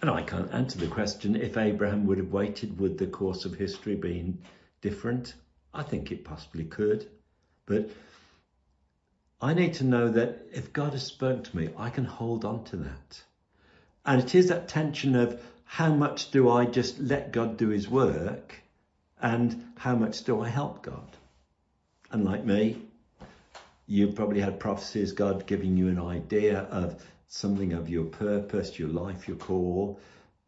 And 0.00 0.10
I 0.10 0.22
can't 0.22 0.52
answer 0.52 0.78
the 0.78 0.88
question 0.88 1.36
if 1.36 1.56
Abraham 1.56 2.06
would 2.06 2.18
have 2.18 2.32
waited, 2.32 2.78
would 2.78 2.98
the 2.98 3.06
course 3.06 3.44
of 3.44 3.54
history 3.54 3.94
been 3.94 4.38
different? 4.82 5.34
I 5.72 5.82
think 5.82 6.12
it 6.12 6.24
possibly 6.24 6.64
could. 6.64 7.08
But 7.64 7.90
I 9.40 9.54
need 9.54 9.74
to 9.74 9.84
know 9.84 10.08
that 10.10 10.46
if 10.52 10.72
God 10.72 10.92
has 10.92 11.04
spoken 11.04 11.42
to 11.44 11.56
me, 11.56 11.70
I 11.76 11.90
can 11.90 12.04
hold 12.04 12.44
on 12.44 12.64
to 12.64 12.76
that. 12.76 13.22
And 14.04 14.22
it 14.22 14.34
is 14.34 14.48
that 14.48 14.68
tension 14.68 15.16
of 15.16 15.42
how 15.64 15.92
much 15.92 16.30
do 16.30 16.48
I 16.48 16.64
just 16.64 16.98
let 17.00 17.32
God 17.32 17.56
do 17.56 17.68
his 17.68 17.88
work 17.88 18.54
and 19.20 19.72
how 19.76 19.96
much 19.96 20.24
do 20.24 20.40
I 20.40 20.48
help 20.48 20.82
God? 20.82 21.16
And 22.10 22.24
like 22.24 22.44
me, 22.44 22.82
you've 23.86 24.14
probably 24.14 24.40
had 24.40 24.60
prophecies, 24.60 25.12
God 25.12 25.46
giving 25.46 25.76
you 25.76 25.88
an 25.88 26.00
idea 26.00 26.60
of 26.60 27.02
something 27.28 27.72
of 27.72 27.88
your 27.88 28.04
purpose, 28.04 28.78
your 28.78 28.88
life, 28.88 29.28
your 29.28 29.36
call. 29.36 30.00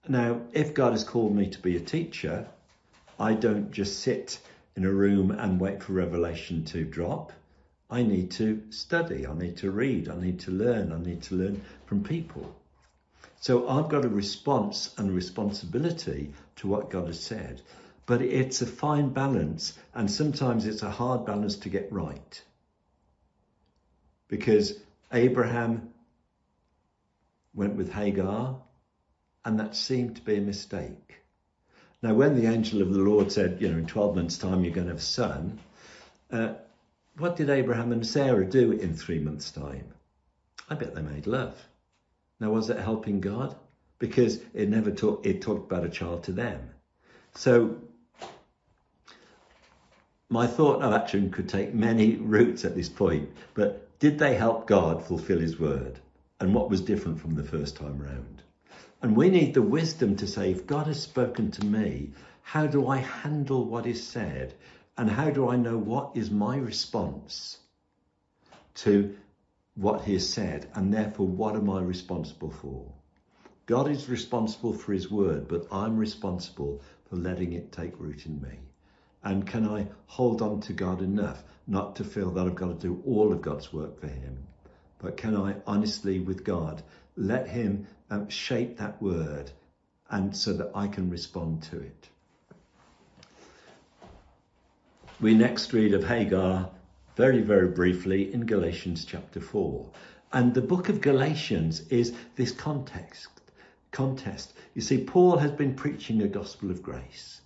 Now, 0.09 0.41
if 0.53 0.75
God 0.75 0.93
has 0.93 1.05
called 1.05 1.35
me 1.35 1.49
to 1.51 1.59
be 1.61 1.77
a 1.77 1.81
teacher, 1.81 2.47
I 3.19 3.35
don't 3.35 3.73
just 3.73 4.01
sit 4.01 4.39
in 4.77 4.85
a 4.85 4.93
room 4.93 5.33
and 5.33 5.61
wait 5.61 5.83
for 5.83 5.93
revelation 5.93 6.65
to 6.67 6.85
drop. 6.85 7.33
I 7.91 8.03
need 8.03 8.31
to 8.33 8.63
study, 8.71 9.27
I 9.27 9.35
need 9.35 9.57
to 9.59 9.71
read, 9.71 10.09
I 10.09 10.17
need 10.17 10.41
to 10.41 10.51
learn, 10.51 10.93
I 10.93 10.99
need 10.99 11.23
to 11.23 11.35
learn 11.35 11.63
from 11.87 12.05
people. 12.05 12.55
So 13.41 13.69
I've 13.69 13.89
got 13.89 14.05
a 14.05 14.09
response 14.09 14.95
and 14.99 15.15
responsibility 15.15 16.33
to 16.57 16.69
what 16.69 16.91
God 16.91 17.07
has 17.07 17.21
said. 17.21 17.63
But 18.07 18.23
it's 18.23 18.63
a 18.63 18.67
fine 18.67 19.11
balance, 19.11 19.79
and 19.95 20.11
sometimes 20.11 20.67
it's 20.67 20.83
a 20.83 20.91
hard 20.91 21.27
balance 21.27 21.57
to 21.59 21.69
get 21.69 21.93
right. 21.93 22.43
Because 24.29 24.79
Abraham 25.13 25.93
went 27.59 27.75
with 27.75 27.93
Hagar, 27.93 28.57
and 29.45 29.59
that 29.59 29.75
seemed 29.75 30.15
to 30.15 30.23
be 30.23 30.37
a 30.37 30.41
mistake. 30.41 31.17
Now, 32.01 32.15
when 32.15 32.37
the 32.37 32.47
angel 32.47 32.81
of 32.81 32.93
the 32.95 33.01
Lord 33.01 33.33
said, 33.33 33.61
you 33.61 33.69
know, 33.69 33.79
in 33.79 33.87
12 33.87 34.15
months' 34.15 34.39
time 34.39 34.63
you're 34.63 34.73
going 34.73 34.87
to 34.87 34.93
have 34.93 35.01
a 35.01 35.03
son, 35.03 35.59
uh, 36.31 36.55
what 37.17 37.35
did 37.35 37.51
Abraham 37.51 37.91
and 37.91 38.07
Sarah 38.07 38.49
do 38.49 38.71
in 38.71 38.95
three 38.95 39.19
months' 39.19 39.51
time? 39.51 39.93
I 40.71 40.77
bet 40.77 40.95
they 40.95 41.03
made 41.03 41.27
love. 41.27 41.57
Now, 42.39 42.51
was 42.51 42.71
it 42.71 42.79
helping 42.79 43.21
God? 43.21 43.57
Because 43.99 44.39
it 44.55 44.69
never 44.69 44.93
talked, 44.93 45.27
it 45.27 45.43
talked 45.43 45.73
about 45.73 45.85
a 45.85 45.89
child 45.89 46.23
to 46.25 46.33
them. 46.33 46.71
So, 47.35 47.79
my 50.29 50.47
thought 50.47 50.83
of 50.83 50.93
action 50.93 51.33
could 51.33 51.49
take 51.49 51.75
many 51.75 52.15
routes 52.35 52.65
at 52.65 52.77
this 52.77 52.89
point, 52.89 53.31
but 53.55 53.99
did 53.99 54.21
they 54.21 54.37
help 54.37 54.69
God 54.69 55.05
fulfill 55.05 55.41
his 55.41 55.59
word? 55.59 55.99
And 56.41 56.55
what 56.55 56.71
was 56.71 56.81
different 56.81 57.21
from 57.21 57.35
the 57.35 57.43
first 57.43 57.77
time 57.77 57.99
round? 57.99 58.43
And 59.03 59.17
we 59.17 59.29
need 59.29 59.55
the 59.55 59.63
wisdom 59.63 60.17
to 60.17 60.27
say, 60.27 60.51
if 60.51 60.67
God 60.67 60.87
has 60.87 61.03
spoken 61.03 61.51
to 61.53 61.65
me, 61.65 62.11
how 62.43 62.67
do 62.67 62.89
I 62.89 62.99
handle 62.99 63.65
what 63.65 63.87
is 63.87 64.07
said? 64.07 64.55
And 64.97 65.11
how 65.11 65.31
do 65.31 65.49
I 65.49 65.57
know 65.57 65.77
what 65.77 66.13
is 66.17 66.31
my 66.31 66.57
response 66.57 67.59
to 68.77 69.17
what 69.75 70.03
he 70.03 70.15
has 70.15 70.29
said? 70.29 70.71
And 70.75 70.93
therefore, 70.93 71.27
what 71.27 71.57
am 71.57 71.71
I 71.71 71.81
responsible 71.81 72.51
for? 72.51 72.93
God 73.67 73.89
is 73.91 74.09
responsible 74.09 74.73
for 74.73 74.93
his 74.93 75.11
word, 75.11 75.47
but 75.47 75.67
I'm 75.71 75.99
responsible 75.99 76.81
for 77.09 77.17
letting 77.17 77.53
it 77.53 77.71
take 77.71 77.99
root 77.99 78.27
in 78.27 78.41
me. 78.41 78.61
And 79.23 79.47
can 79.47 79.69
I 79.69 79.89
hold 80.07 80.41
on 80.41 80.61
to 80.63 80.73
God 80.73 81.03
enough 81.03 81.45
not 81.67 81.97
to 81.97 82.05
feel 82.05 82.31
that 82.31 82.47
I've 82.47 82.55
got 82.55 82.81
to 82.81 82.89
do 82.89 83.03
all 83.05 83.33
of 83.33 83.43
God's 83.43 83.73
work 83.73 84.01
for 84.01 84.09
him? 84.09 84.47
But 84.99 85.17
can 85.17 85.37
I 85.37 85.57
honestly, 85.67 86.19
with 86.21 86.45
God, 86.45 86.83
let 87.17 87.49
him 87.49 87.87
um, 88.11 88.29
shape 88.29 88.79
that 88.79 89.01
word 89.01 89.51
and 90.11 90.37
so 90.37 90.53
that 90.55 90.71
I 90.75 90.89
can 90.89 91.11
respond 91.11 91.63
to 91.65 91.81
it? 91.81 92.09
We 95.21 95.35
next 95.35 95.73
read 95.73 95.95
of 95.95 96.05
Hagar 96.05 96.71
very, 97.17 97.43
very 97.43 97.69
briefly 97.69 98.33
in 98.33 98.47
Galatians 98.47 99.05
chapter 99.05 99.41
4. 99.41 99.91
And 100.33 100.55
the 100.55 100.61
book 100.61 100.89
of 100.89 101.01
Galatians 101.01 101.81
is 101.89 102.15
this 102.37 102.53
context, 102.53 103.29
contest. 103.91 104.53
You 104.75 104.83
see, 104.83 105.03
Paul 105.03 105.39
has 105.39 105.51
been 105.51 105.75
preaching 105.75 106.23
a 106.23 106.29
gospel 106.29 106.71
of 106.71 106.83
grace. 106.83 107.41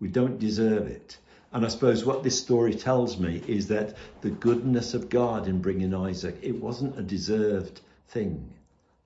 We 0.00 0.08
don't 0.08 0.40
deserve 0.40 0.88
it. 0.88 1.18
And 1.54 1.64
I 1.64 1.68
suppose 1.68 2.04
what 2.04 2.24
this 2.24 2.36
story 2.36 2.74
tells 2.74 3.16
me 3.16 3.40
is 3.46 3.68
that 3.68 3.96
the 4.22 4.30
goodness 4.30 4.92
of 4.92 5.08
God 5.08 5.46
in 5.46 5.62
bringing 5.62 5.94
Isaac, 5.94 6.36
it 6.42 6.60
wasn't 6.60 6.98
a 6.98 7.02
deserved 7.02 7.80
thing. 8.08 8.52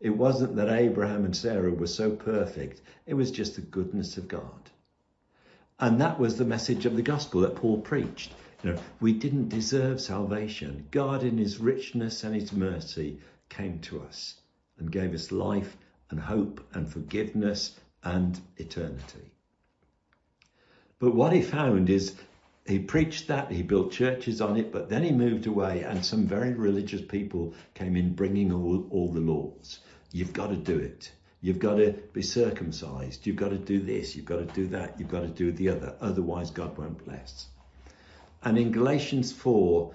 It 0.01 0.17
wasn't 0.17 0.57
that 0.57 0.71
Abraham 0.71 1.27
and 1.27 1.37
Sarah 1.37 1.71
were 1.71 1.87
so 1.87 2.11
perfect. 2.11 2.81
It 3.05 3.13
was 3.13 3.31
just 3.31 3.57
the 3.57 3.61
goodness 3.61 4.17
of 4.17 4.29
God. 4.29 4.71
And 5.79 6.01
that 6.01 6.19
was 6.19 6.39
the 6.39 6.47
message 6.47 6.87
of 6.87 6.97
the 6.97 7.03
gospel 7.03 7.43
that 7.43 7.55
Paul 7.55 7.83
preached. 7.83 8.33
You 8.63 8.73
know, 8.73 8.81
we 8.99 9.13
didn't 9.13 9.51
deserve 9.51 10.01
salvation. 10.01 10.87
God 10.91 11.25
in 11.25 11.37
his 11.37 11.59
richness 11.59 12.25
and 12.25 12.35
his 12.35 12.51
mercy 12.51 13.21
came 13.51 13.79
to 13.81 14.01
us 14.01 14.37
and 14.79 14.91
gave 14.91 15.13
us 15.13 15.31
life 15.31 15.77
and 16.09 16.19
hope 16.19 16.67
and 16.73 16.91
forgiveness 16.91 17.79
and 18.03 18.41
eternity. 18.57 19.33
But 20.99 21.15
what 21.15 21.35
he 21.35 21.43
found 21.43 21.91
is 21.91 22.15
he 22.69 22.79
preached 22.79 23.29
that, 23.29 23.51
he 23.51 23.63
built 23.63 23.93
churches 23.93 24.43
on 24.43 24.59
it, 24.59 24.71
but 24.71 24.91
then 24.91 25.03
he 25.03 25.11
moved 25.11 25.47
away 25.47 25.83
and 25.83 26.05
some 26.05 26.27
very 26.27 26.53
religious 26.53 27.01
people 27.01 27.55
came 27.73 27.97
in 27.97 28.15
bringing 28.15 28.53
all, 28.53 28.87
all 28.91 29.11
the 29.11 29.21
laws. 29.21 29.81
You've 30.13 30.35
got 30.35 30.49
to 30.49 30.57
do 30.57 30.79
it. 30.79 31.11
You've 31.41 31.61
got 31.61 31.77
to 31.77 31.93
be 32.13 32.21
circumcised. 32.21 33.27
You've 33.27 33.37
got 33.37 33.51
to 33.51 33.59
do 33.59 33.81
this. 33.81 34.15
You've 34.15 34.27
got 34.27 34.47
to 34.47 34.55
do 34.55 34.67
that. 34.69 34.99
You've 34.99 35.09
got 35.09 35.21
to 35.21 35.29
do 35.29 35.51
the 35.51 35.71
other. 35.71 35.95
Otherwise, 36.01 36.51
God 36.51 36.77
won't 36.77 37.05
bless. 37.05 37.47
And 38.43 38.59
in 38.59 38.71
Galatians 38.71 39.33
4, 39.33 39.95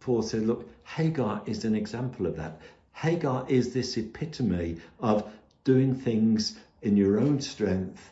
Paul 0.00 0.22
said, 0.22 0.46
look, 0.46 0.68
Hagar 0.84 1.42
is 1.44 1.64
an 1.64 1.74
example 1.74 2.26
of 2.26 2.36
that. 2.36 2.60
Hagar 2.92 3.44
is 3.48 3.74
this 3.74 3.96
epitome 3.98 4.78
of 5.00 5.28
doing 5.64 5.94
things 5.94 6.56
in 6.80 6.96
your 6.96 7.20
own 7.20 7.40
strength 7.40 8.10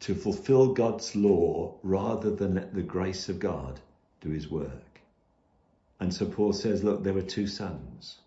to 0.00 0.14
fulfill 0.14 0.74
God's 0.74 1.14
law 1.16 1.74
rather 1.82 2.30
than 2.30 2.54
let 2.54 2.74
the 2.74 2.82
grace 2.82 3.28
of 3.28 3.40
God 3.40 3.80
do 4.20 4.30
his 4.30 4.50
work. 4.50 5.00
And 6.00 6.14
so 6.14 6.26
Paul 6.26 6.52
says, 6.52 6.84
look, 6.84 7.02
there 7.02 7.12
were 7.12 7.22
two 7.22 7.46
sons. 7.46 8.18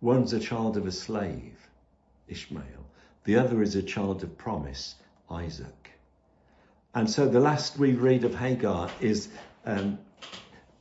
One's 0.00 0.32
a 0.32 0.40
child 0.40 0.76
of 0.76 0.86
a 0.86 0.92
slave, 0.92 1.68
Ishmael. 2.28 2.86
The 3.24 3.36
other 3.36 3.62
is 3.62 3.74
a 3.76 3.82
child 3.82 4.22
of 4.22 4.38
promise, 4.38 4.94
Isaac. 5.28 5.90
And 6.94 7.10
so 7.10 7.28
the 7.28 7.40
last 7.40 7.78
we 7.78 7.92
read 7.92 8.24
of 8.24 8.34
Hagar 8.34 8.90
is 9.00 9.28
um, 9.64 9.98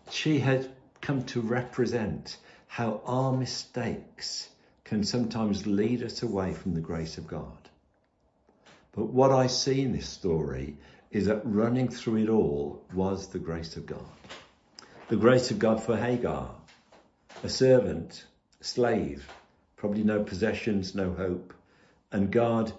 she 0.09 0.39
had 0.39 0.69
come 1.01 1.23
to 1.25 1.41
represent 1.41 2.37
how 2.67 3.01
our 3.05 3.31
mistakes 3.31 4.49
can 4.83 5.03
sometimes 5.03 5.67
lead 5.67 6.03
us 6.03 6.23
away 6.23 6.53
from 6.53 6.73
the 6.73 6.81
grace 6.81 7.17
of 7.17 7.27
God. 7.27 7.58
But 8.91 9.05
what 9.05 9.31
I 9.31 9.47
see 9.47 9.81
in 9.81 9.91
this 9.91 10.09
story 10.09 10.77
is 11.11 11.25
that 11.27 11.41
running 11.43 11.89
through 11.89 12.17
it 12.17 12.29
all 12.29 12.83
was 12.93 13.27
the 13.27 13.39
grace 13.39 13.77
of 13.77 13.85
God. 13.85 14.05
The 15.09 15.15
grace 15.15 15.51
of 15.51 15.59
God 15.59 15.81
for 15.81 15.97
Hagar, 15.97 16.55
a 17.43 17.49
servant, 17.49 18.25
a 18.61 18.63
slave, 18.63 19.27
probably 19.75 20.03
no 20.03 20.23
possessions, 20.23 20.93
no 20.93 21.11
hope. 21.13 21.53
And 22.11 22.31
God, 22.31 22.73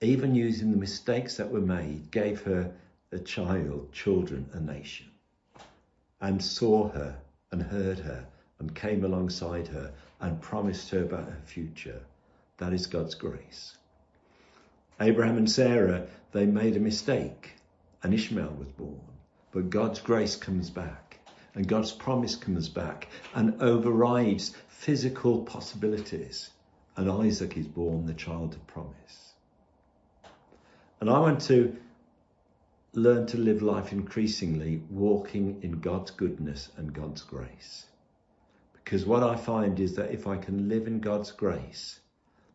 even 0.00 0.34
using 0.34 0.70
the 0.70 0.76
mistakes 0.76 1.36
that 1.36 1.50
were 1.50 1.60
made, 1.60 2.10
gave 2.10 2.42
her 2.42 2.74
a 3.12 3.18
child, 3.18 3.92
children, 3.92 4.48
a 4.52 4.60
nation, 4.60 5.06
and 6.20 6.42
saw 6.42 6.88
her 6.88 7.16
and 7.52 7.62
heard 7.62 7.98
her 8.00 8.26
and 8.58 8.74
came 8.74 9.04
alongside 9.04 9.68
her 9.68 9.92
and 10.20 10.40
promised 10.40 10.90
her 10.90 11.02
about 11.02 11.24
her 11.26 11.42
future. 11.44 12.00
That 12.58 12.72
is 12.72 12.86
God's 12.86 13.14
grace. 13.14 13.76
Abraham 15.00 15.36
and 15.36 15.50
Sarah, 15.50 16.06
they 16.30 16.46
made 16.46 16.76
a 16.76 16.80
mistake 16.80 17.54
and 18.02 18.14
Ishmael 18.14 18.54
was 18.58 18.68
born. 18.68 19.00
But 19.50 19.70
God's 19.70 20.00
grace 20.00 20.36
comes 20.36 20.70
back 20.70 21.18
and 21.54 21.66
God's 21.66 21.90
promise 21.90 22.36
comes 22.36 22.68
back 22.68 23.08
and 23.34 23.60
overrides 23.60 24.54
physical 24.68 25.42
possibilities. 25.42 26.50
And 26.96 27.10
Isaac 27.10 27.56
is 27.56 27.66
born 27.66 28.06
the 28.06 28.14
child 28.14 28.54
of 28.54 28.66
promise. 28.68 29.32
And 31.00 31.10
I 31.10 31.18
want 31.18 31.40
to 31.42 31.76
learn 32.92 33.26
to 33.26 33.38
live 33.38 33.62
life 33.62 33.90
increasingly 33.90 34.80
walking 34.90 35.58
in 35.62 35.80
God's 35.80 36.12
goodness 36.12 36.70
and 36.76 36.92
God's 36.92 37.22
grace. 37.22 37.86
Because 38.74 39.04
what 39.04 39.24
I 39.24 39.34
find 39.34 39.80
is 39.80 39.96
that 39.96 40.12
if 40.12 40.28
I 40.28 40.36
can 40.36 40.68
live 40.68 40.86
in 40.86 41.00
God's 41.00 41.32
grace, 41.32 41.98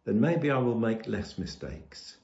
then 0.06 0.22
maybe 0.22 0.50
I 0.50 0.58
will 0.60 0.78
make 0.78 1.06
less 1.08 1.38
mistakes 1.38 2.16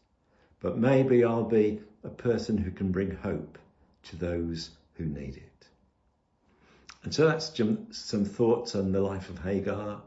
but 0.60 0.78
maybe 0.78 1.24
I'll 1.24 1.44
be 1.44 1.82
a 2.04 2.10
person 2.10 2.58
who 2.58 2.72
can 2.72 2.92
bring 2.92 3.12
hope 3.12 3.58
to 4.04 4.16
those 4.16 4.72
who 4.94 5.06
need 5.06 5.38
it. 5.38 5.68
And 7.04 7.14
so 7.14 7.28
that's 7.28 7.52
some 7.92 8.26
thoughts 8.26 8.76
on 8.76 8.92
the 8.92 9.02
life 9.02 9.30
of 9.30 9.40
Hagar. 9.40 10.02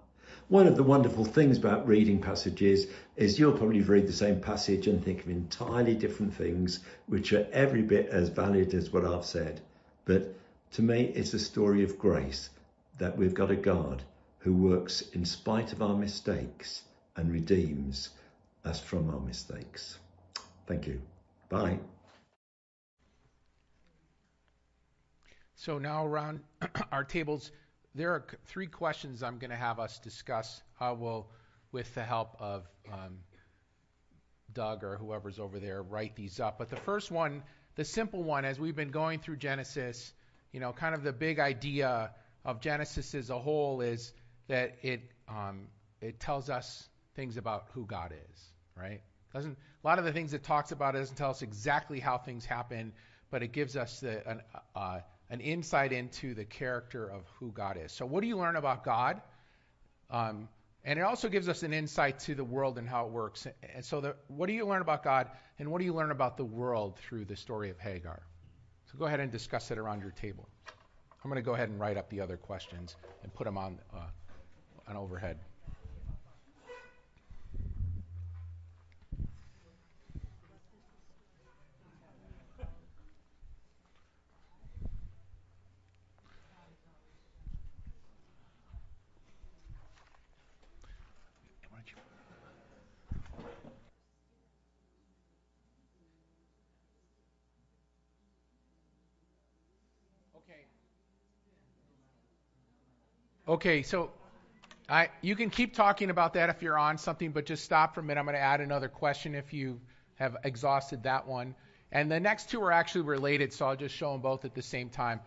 One 0.48 0.66
of 0.66 0.76
the 0.76 0.82
wonderful 0.82 1.24
things 1.24 1.58
about 1.58 1.86
reading 1.86 2.20
passages 2.20 2.86
is 3.16 3.38
you'll 3.38 3.56
probably 3.56 3.82
read 3.82 4.06
the 4.06 4.12
same 4.12 4.40
passage 4.40 4.86
and 4.86 5.04
think 5.04 5.22
of 5.22 5.30
entirely 5.30 5.94
different 5.94 6.34
things, 6.34 6.80
which 7.06 7.32
are 7.32 7.46
every 7.52 7.82
bit 7.82 8.08
as 8.08 8.30
valid 8.30 8.74
as 8.74 8.90
what 8.90 9.04
I've 9.04 9.26
said. 9.26 9.60
But 10.06 10.34
to 10.72 10.82
me, 10.82 11.12
it's 11.14 11.34
a 11.34 11.38
story 11.38 11.84
of 11.84 11.98
grace 11.98 12.50
that 12.98 13.16
we've 13.16 13.34
got 13.34 13.50
a 13.50 13.56
God 13.56 14.02
who 14.38 14.54
works 14.54 15.02
in 15.12 15.24
spite 15.24 15.72
of 15.72 15.82
our 15.82 15.94
mistakes 15.94 16.82
and 17.14 17.30
redeems 17.30 18.08
us 18.64 18.80
from 18.80 19.10
our 19.10 19.20
mistakes. 19.20 19.98
Thank 20.68 20.86
you. 20.86 21.00
Bye. 21.48 21.78
So 25.54 25.78
now 25.78 26.04
around 26.04 26.40
our 26.92 27.04
tables, 27.04 27.50
there 27.94 28.12
are 28.12 28.26
three 28.48 28.66
questions 28.66 29.22
I'm 29.22 29.38
going 29.38 29.50
to 29.50 29.56
have 29.56 29.80
us 29.80 29.98
discuss. 29.98 30.62
I 30.78 30.92
will, 30.92 31.30
with 31.72 31.92
the 31.94 32.04
help 32.04 32.36
of 32.38 32.68
um, 32.92 33.20
Doug 34.52 34.84
or 34.84 34.98
whoever's 34.98 35.38
over 35.38 35.58
there, 35.58 35.82
write 35.82 36.14
these 36.16 36.38
up. 36.38 36.58
But 36.58 36.68
the 36.68 36.76
first 36.76 37.10
one, 37.10 37.42
the 37.76 37.84
simple 37.84 38.22
one, 38.22 38.44
as 38.44 38.60
we've 38.60 38.76
been 38.76 38.90
going 38.90 39.20
through 39.20 39.36
Genesis, 39.36 40.12
you 40.52 40.60
know, 40.60 40.74
kind 40.74 40.94
of 40.94 41.02
the 41.02 41.14
big 41.14 41.38
idea 41.38 42.10
of 42.44 42.60
Genesis 42.60 43.14
as 43.14 43.30
a 43.30 43.38
whole 43.38 43.80
is 43.80 44.12
that 44.48 44.76
it 44.82 45.00
um, 45.28 45.68
it 46.02 46.20
tells 46.20 46.50
us 46.50 46.88
things 47.14 47.38
about 47.38 47.68
who 47.72 47.86
God 47.86 48.12
is, 48.12 48.52
right? 48.76 49.00
Doesn't 49.32 49.56
a 49.82 49.86
lot 49.86 49.98
of 49.98 50.04
the 50.04 50.12
things 50.12 50.34
it 50.34 50.42
talks 50.42 50.72
about 50.72 50.94
doesn't 50.94 51.16
tell 51.16 51.30
us 51.30 51.42
exactly 51.42 52.00
how 52.00 52.18
things 52.18 52.44
happen, 52.44 52.92
but 53.30 53.42
it 53.42 53.52
gives 53.52 53.76
us 53.76 54.00
the, 54.00 54.28
an, 54.28 54.42
uh, 54.74 55.00
an 55.30 55.40
insight 55.40 55.92
into 55.92 56.34
the 56.34 56.44
character 56.44 57.08
of 57.08 57.22
who 57.38 57.52
God 57.52 57.76
is. 57.76 57.92
So, 57.92 58.04
what 58.04 58.22
do 58.22 58.26
you 58.26 58.36
learn 58.36 58.56
about 58.56 58.84
God? 58.84 59.20
Um, 60.10 60.48
and 60.84 60.98
it 60.98 61.02
also 61.02 61.28
gives 61.28 61.48
us 61.48 61.62
an 61.62 61.72
insight 61.72 62.20
to 62.20 62.34
the 62.34 62.44
world 62.44 62.78
and 62.78 62.88
how 62.88 63.06
it 63.06 63.12
works. 63.12 63.46
And 63.74 63.84
so, 63.84 64.00
the, 64.00 64.16
what 64.26 64.46
do 64.46 64.52
you 64.52 64.66
learn 64.66 64.82
about 64.82 65.04
God, 65.04 65.28
and 65.58 65.70
what 65.70 65.78
do 65.78 65.84
you 65.84 65.94
learn 65.94 66.10
about 66.10 66.36
the 66.36 66.44
world 66.44 66.96
through 66.96 67.26
the 67.26 67.36
story 67.36 67.70
of 67.70 67.78
Hagar? 67.78 68.22
So, 68.90 68.98
go 68.98 69.04
ahead 69.04 69.20
and 69.20 69.30
discuss 69.30 69.70
it 69.70 69.78
around 69.78 70.00
your 70.00 70.12
table. 70.12 70.48
I'm 71.22 71.30
going 71.30 71.42
to 71.42 71.46
go 71.46 71.54
ahead 71.54 71.68
and 71.68 71.78
write 71.78 71.96
up 71.96 72.08
the 72.10 72.20
other 72.20 72.36
questions 72.36 72.96
and 73.22 73.32
put 73.34 73.44
them 73.44 73.58
on 73.58 73.78
uh, 73.94 74.06
on 74.88 74.96
overhead. 74.96 75.38
Okay, 103.48 103.82
so 103.82 104.10
I, 104.90 105.08
you 105.22 105.34
can 105.34 105.48
keep 105.48 105.74
talking 105.74 106.10
about 106.10 106.34
that 106.34 106.50
if 106.50 106.60
you're 106.60 106.78
on 106.78 106.98
something, 106.98 107.30
but 107.30 107.46
just 107.46 107.64
stop 107.64 107.94
for 107.94 108.00
a 108.00 108.02
minute. 108.02 108.20
I'm 108.20 108.26
going 108.26 108.36
to 108.36 108.42
add 108.42 108.60
another 108.60 108.88
question 108.88 109.34
if 109.34 109.54
you 109.54 109.80
have 110.16 110.36
exhausted 110.44 111.04
that 111.04 111.26
one. 111.26 111.54
And 111.90 112.10
the 112.10 112.20
next 112.20 112.50
two 112.50 112.60
are 112.62 112.72
actually 112.72 113.02
related, 113.02 113.54
so 113.54 113.66
I'll 113.66 113.76
just 113.76 113.94
show 113.94 114.12
them 114.12 114.20
both 114.20 114.44
at 114.44 114.54
the 114.54 114.60
same 114.60 114.90
time. 114.90 115.20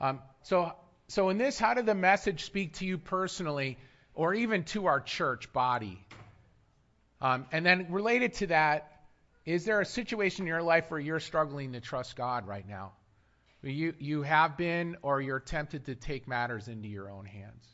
Um, 0.00 0.18
so, 0.42 0.72
so 1.06 1.28
in 1.28 1.38
this, 1.38 1.56
how 1.56 1.74
did 1.74 1.86
the 1.86 1.94
message 1.94 2.44
speak 2.44 2.74
to 2.74 2.84
you 2.84 2.98
personally, 2.98 3.78
or 4.12 4.34
even 4.34 4.64
to 4.64 4.86
our 4.86 5.00
church 5.00 5.52
body? 5.52 6.04
Um, 7.20 7.46
and 7.52 7.64
then 7.64 7.86
related 7.90 8.34
to 8.34 8.48
that, 8.48 9.02
is 9.44 9.64
there 9.64 9.80
a 9.80 9.86
situation 9.86 10.42
in 10.42 10.48
your 10.48 10.62
life 10.62 10.90
where 10.90 10.98
you're 10.98 11.20
struggling 11.20 11.74
to 11.74 11.80
trust 11.80 12.16
God 12.16 12.44
right 12.48 12.68
now? 12.68 12.94
You, 13.62 13.94
you 13.98 14.22
have 14.22 14.56
been, 14.56 14.96
or 15.02 15.20
you're 15.20 15.40
tempted 15.40 15.86
to 15.86 15.94
take 15.96 16.28
matters 16.28 16.68
into 16.68 16.88
your 16.88 17.10
own 17.10 17.24
hands. 17.24 17.66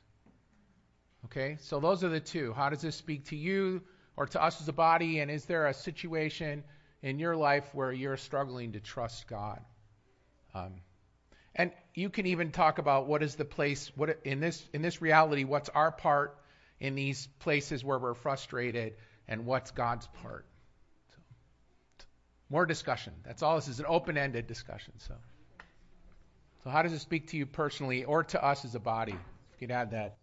Okay, 1.27 1.57
so 1.61 1.79
those 1.81 2.03
are 2.05 2.09
the 2.09 2.21
two. 2.21 2.53
How 2.53 2.71
does 2.71 2.83
this 2.83 2.97
speak 2.97 3.27
to 3.27 3.37
you 3.37 3.83
or 4.17 4.27
to 4.27 4.43
us 4.43 4.61
as 4.61 4.69
a 4.69 4.73
body? 4.73 5.21
And 5.21 5.31
is 5.31 5.45
there 5.45 5.67
a 5.67 5.75
situation 5.75 6.65
in 7.03 7.19
your 7.19 7.37
life 7.37 7.69
where 7.75 7.93
you're 7.93 8.17
struggling 8.17 8.73
to 8.73 8.81
trust 8.81 9.27
God? 9.27 9.61
Um, 10.55 10.75
and 11.55 11.71
you 11.95 12.09
can 12.09 12.27
even 12.27 12.51
talk 12.51 12.79
about 12.79 13.07
what 13.07 13.23
is 13.23 13.37
the 13.37 13.45
place, 13.45 13.91
what 13.95 14.19
in 14.25 14.41
this 14.41 14.67
in 14.73 14.83
this 14.83 15.03
reality, 15.03 15.45
what's 15.45 15.69
our 15.69 15.93
part 15.93 16.39
in 16.81 16.95
these 16.95 17.29
places 17.39 17.85
where 17.85 17.99
we're 17.99 18.15
frustrated, 18.15 18.95
and 19.29 19.47
what's 19.47 19.71
God's 19.71 20.07
part. 20.23 20.47
So, 21.11 21.23
more 22.51 22.67
discussion. 22.67 23.13
That's 23.25 23.43
all. 23.43 23.57
This 23.57 23.69
is 23.69 23.81
an 23.81 23.87
open-ended 23.89 24.47
discussion. 24.47 24.95
So. 24.99 25.15
So, 26.65 26.71
how 26.71 26.81
does 26.81 26.95
it 26.95 27.01
speak 27.01 27.29
to 27.29 27.37
you 27.37 27.45
personally 27.45 28.05
or 28.05 28.25
to 28.25 28.43
us 28.43 28.65
as 28.65 28.75
a 28.75 28.81
body? 28.81 29.13
If 29.13 29.61
you 29.61 29.69
could 29.69 29.71
add 29.71 29.91
that. 29.91 30.17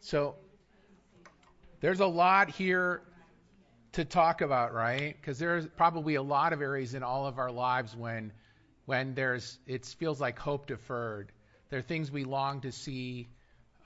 So, 0.00 0.36
there's 1.80 1.98
a 1.98 2.06
lot 2.06 2.50
here 2.50 3.02
to 3.92 4.04
talk 4.04 4.40
about, 4.40 4.72
right? 4.72 5.16
Because 5.20 5.40
there's 5.40 5.66
probably 5.66 6.14
a 6.14 6.22
lot 6.22 6.52
of 6.52 6.62
areas 6.62 6.94
in 6.94 7.02
all 7.02 7.26
of 7.26 7.40
our 7.40 7.50
lives 7.50 7.96
when, 7.96 8.32
when 8.86 9.12
there's 9.14 9.58
it 9.66 9.84
feels 9.86 10.20
like 10.20 10.38
hope 10.38 10.68
deferred. 10.68 11.32
There 11.68 11.80
are 11.80 11.82
things 11.82 12.12
we 12.12 12.22
long 12.22 12.60
to 12.60 12.70
see 12.70 13.28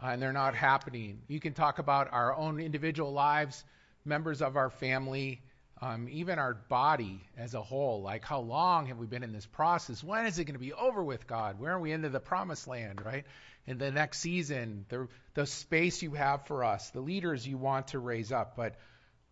and 0.02 0.20
they're 0.20 0.32
not 0.32 0.54
happening. 0.54 1.22
You 1.28 1.40
can 1.40 1.54
talk 1.54 1.78
about 1.78 2.12
our 2.12 2.36
own 2.36 2.60
individual 2.60 3.12
lives, 3.12 3.64
members 4.04 4.42
of 4.42 4.56
our 4.56 4.70
family, 4.70 5.42
um, 5.80 6.08
even 6.10 6.38
our 6.38 6.54
body 6.54 7.20
as 7.36 7.54
a 7.54 7.62
whole. 7.62 8.02
Like, 8.02 8.24
how 8.24 8.40
long 8.40 8.86
have 8.86 8.98
we 8.98 9.06
been 9.06 9.22
in 9.22 9.32
this 9.32 9.46
process? 9.46 10.02
When 10.02 10.26
is 10.26 10.38
it 10.38 10.44
going 10.44 10.54
to 10.54 10.60
be 10.60 10.72
over 10.72 11.02
with, 11.02 11.26
God? 11.26 11.58
Where 11.58 11.72
are 11.72 11.80
we 11.80 11.92
into 11.92 12.08
the 12.08 12.20
promised 12.20 12.68
land, 12.68 13.04
right? 13.04 13.24
In 13.66 13.78
the 13.78 13.90
next 13.90 14.18
season, 14.18 14.86
the, 14.88 15.08
the 15.34 15.46
space 15.46 16.02
you 16.02 16.12
have 16.12 16.46
for 16.46 16.64
us, 16.64 16.90
the 16.90 17.00
leaders 17.00 17.46
you 17.46 17.56
want 17.56 17.88
to 17.88 17.98
raise 17.98 18.32
up. 18.32 18.56
But, 18.56 18.74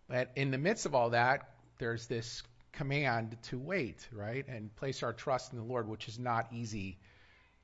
but 0.09 0.31
in 0.37 0.51
the 0.51 0.59
midst 0.59 0.87
of 0.87 0.95
all 0.95 1.11
that, 1.11 1.51
there's 1.79 2.07
this 2.07 2.43
command 2.73 3.37
to 3.43 3.59
wait, 3.59 4.07
right? 4.13 4.47
And 4.47 4.75
place 4.77 5.03
our 5.03 5.13
trust 5.13 5.53
in 5.53 5.59
the 5.59 5.65
Lord, 5.65 5.89
which 5.89 6.07
is 6.07 6.19
not 6.19 6.53
easy. 6.53 6.99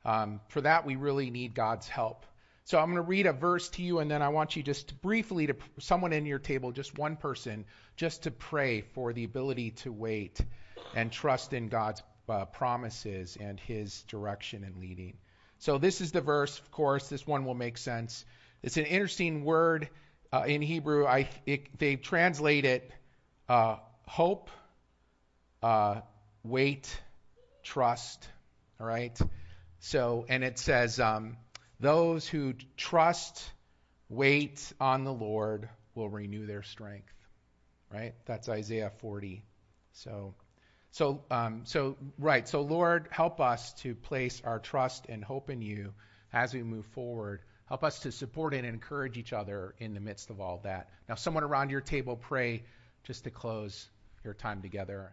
Um, 0.05 0.41
for 0.49 0.61
that, 0.61 0.87
we 0.87 0.97
really 0.97 1.31
need 1.31 1.55
God's 1.55 1.89
help. 1.89 2.27
So 2.67 2.81
I'm 2.81 2.87
going 2.87 2.97
to 2.97 3.03
read 3.03 3.27
a 3.27 3.33
verse 3.33 3.69
to 3.71 3.83
you, 3.83 4.01
and 4.01 4.11
then 4.11 4.23
I 4.23 4.31
want 4.31 4.57
you 4.57 4.63
just 4.65 5.01
briefly 5.01 5.47
to 5.47 5.55
someone 5.79 6.13
in 6.13 6.27
your 6.27 6.41
table, 6.41 6.73
just 6.73 6.99
one 6.99 7.15
person, 7.15 7.65
just 7.97 8.25
to 8.25 8.33
pray 8.33 8.81
for 8.81 9.13
the 9.13 9.23
ability 9.23 9.71
to 9.83 9.93
wait 9.93 10.41
and 10.93 11.13
trust 11.13 11.53
in 11.53 11.69
God's 11.69 12.03
uh, 12.29 12.45
promises 12.47 13.39
and 13.41 13.61
His 13.61 14.03
direction 14.09 14.65
and 14.65 14.79
leading. 14.79 15.17
So 15.61 15.79
this 15.79 16.01
is 16.01 16.11
the 16.11 16.21
verse, 16.21 16.59
of 16.59 16.73
course. 16.73 17.09
This 17.09 17.25
one 17.25 17.45
will 17.45 17.55
make 17.55 17.79
sense. 17.79 18.25
It's 18.65 18.77
an 18.77 18.87
interesting 18.87 19.45
word 19.45 19.89
uh, 20.33 20.43
in 20.49 20.61
Hebrew. 20.61 21.07
I 21.07 21.29
it, 21.47 21.79
they 21.79 21.95
translate 21.95 22.65
it 22.65 22.91
uh, 23.49 23.77
hope, 24.09 24.51
uh, 25.63 26.01
wait, 26.43 27.01
trust. 27.63 28.29
All 28.81 28.89
right. 28.89 29.17
So 29.79 30.27
and 30.29 30.43
it 30.43 30.59
says. 30.59 30.99
Um, 30.99 31.37
those 31.81 32.27
who 32.27 32.55
trust, 32.77 33.51
wait 34.09 34.73
on 34.81 35.05
the 35.05 35.13
Lord 35.13 35.69
will 35.95 36.09
renew 36.09 36.47
their 36.47 36.63
strength. 36.63 37.13
Right? 37.93 38.15
That's 38.25 38.49
Isaiah 38.49 38.93
40. 38.99 39.43
So, 39.93 40.35
so, 40.91 41.23
um, 41.31 41.63
so, 41.65 41.97
right. 42.19 42.49
So, 42.49 42.63
Lord, 42.63 43.09
help 43.11 43.41
us 43.41 43.73
to 43.83 43.95
place 43.95 44.43
our 44.45 44.59
trust 44.59 45.07
and 45.09 45.23
hope 45.23 45.51
in 45.51 45.63
you 45.63 45.93
as 46.33 46.55
we 46.55 46.63
move 46.63 46.87
forward. 46.87 47.41
Help 47.69 47.85
us 47.85 48.01
to 48.01 48.13
support 48.13 48.55
and 48.55 48.67
encourage 48.67 49.19
each 49.19 49.33
other 49.33 49.75
in 49.79 49.95
the 49.95 50.01
midst 50.01 50.31
of 50.31 50.41
all 50.41 50.61
that. 50.65 50.89
Now, 51.09 51.17
someone 51.17 51.45
around 51.45 51.71
your 51.71 51.81
table, 51.81 52.17
pray 52.17 52.63
just 53.05 53.25
to 53.25 53.31
close 53.31 53.89
your 54.25 54.35
time 54.35 54.63
together. 54.63 55.13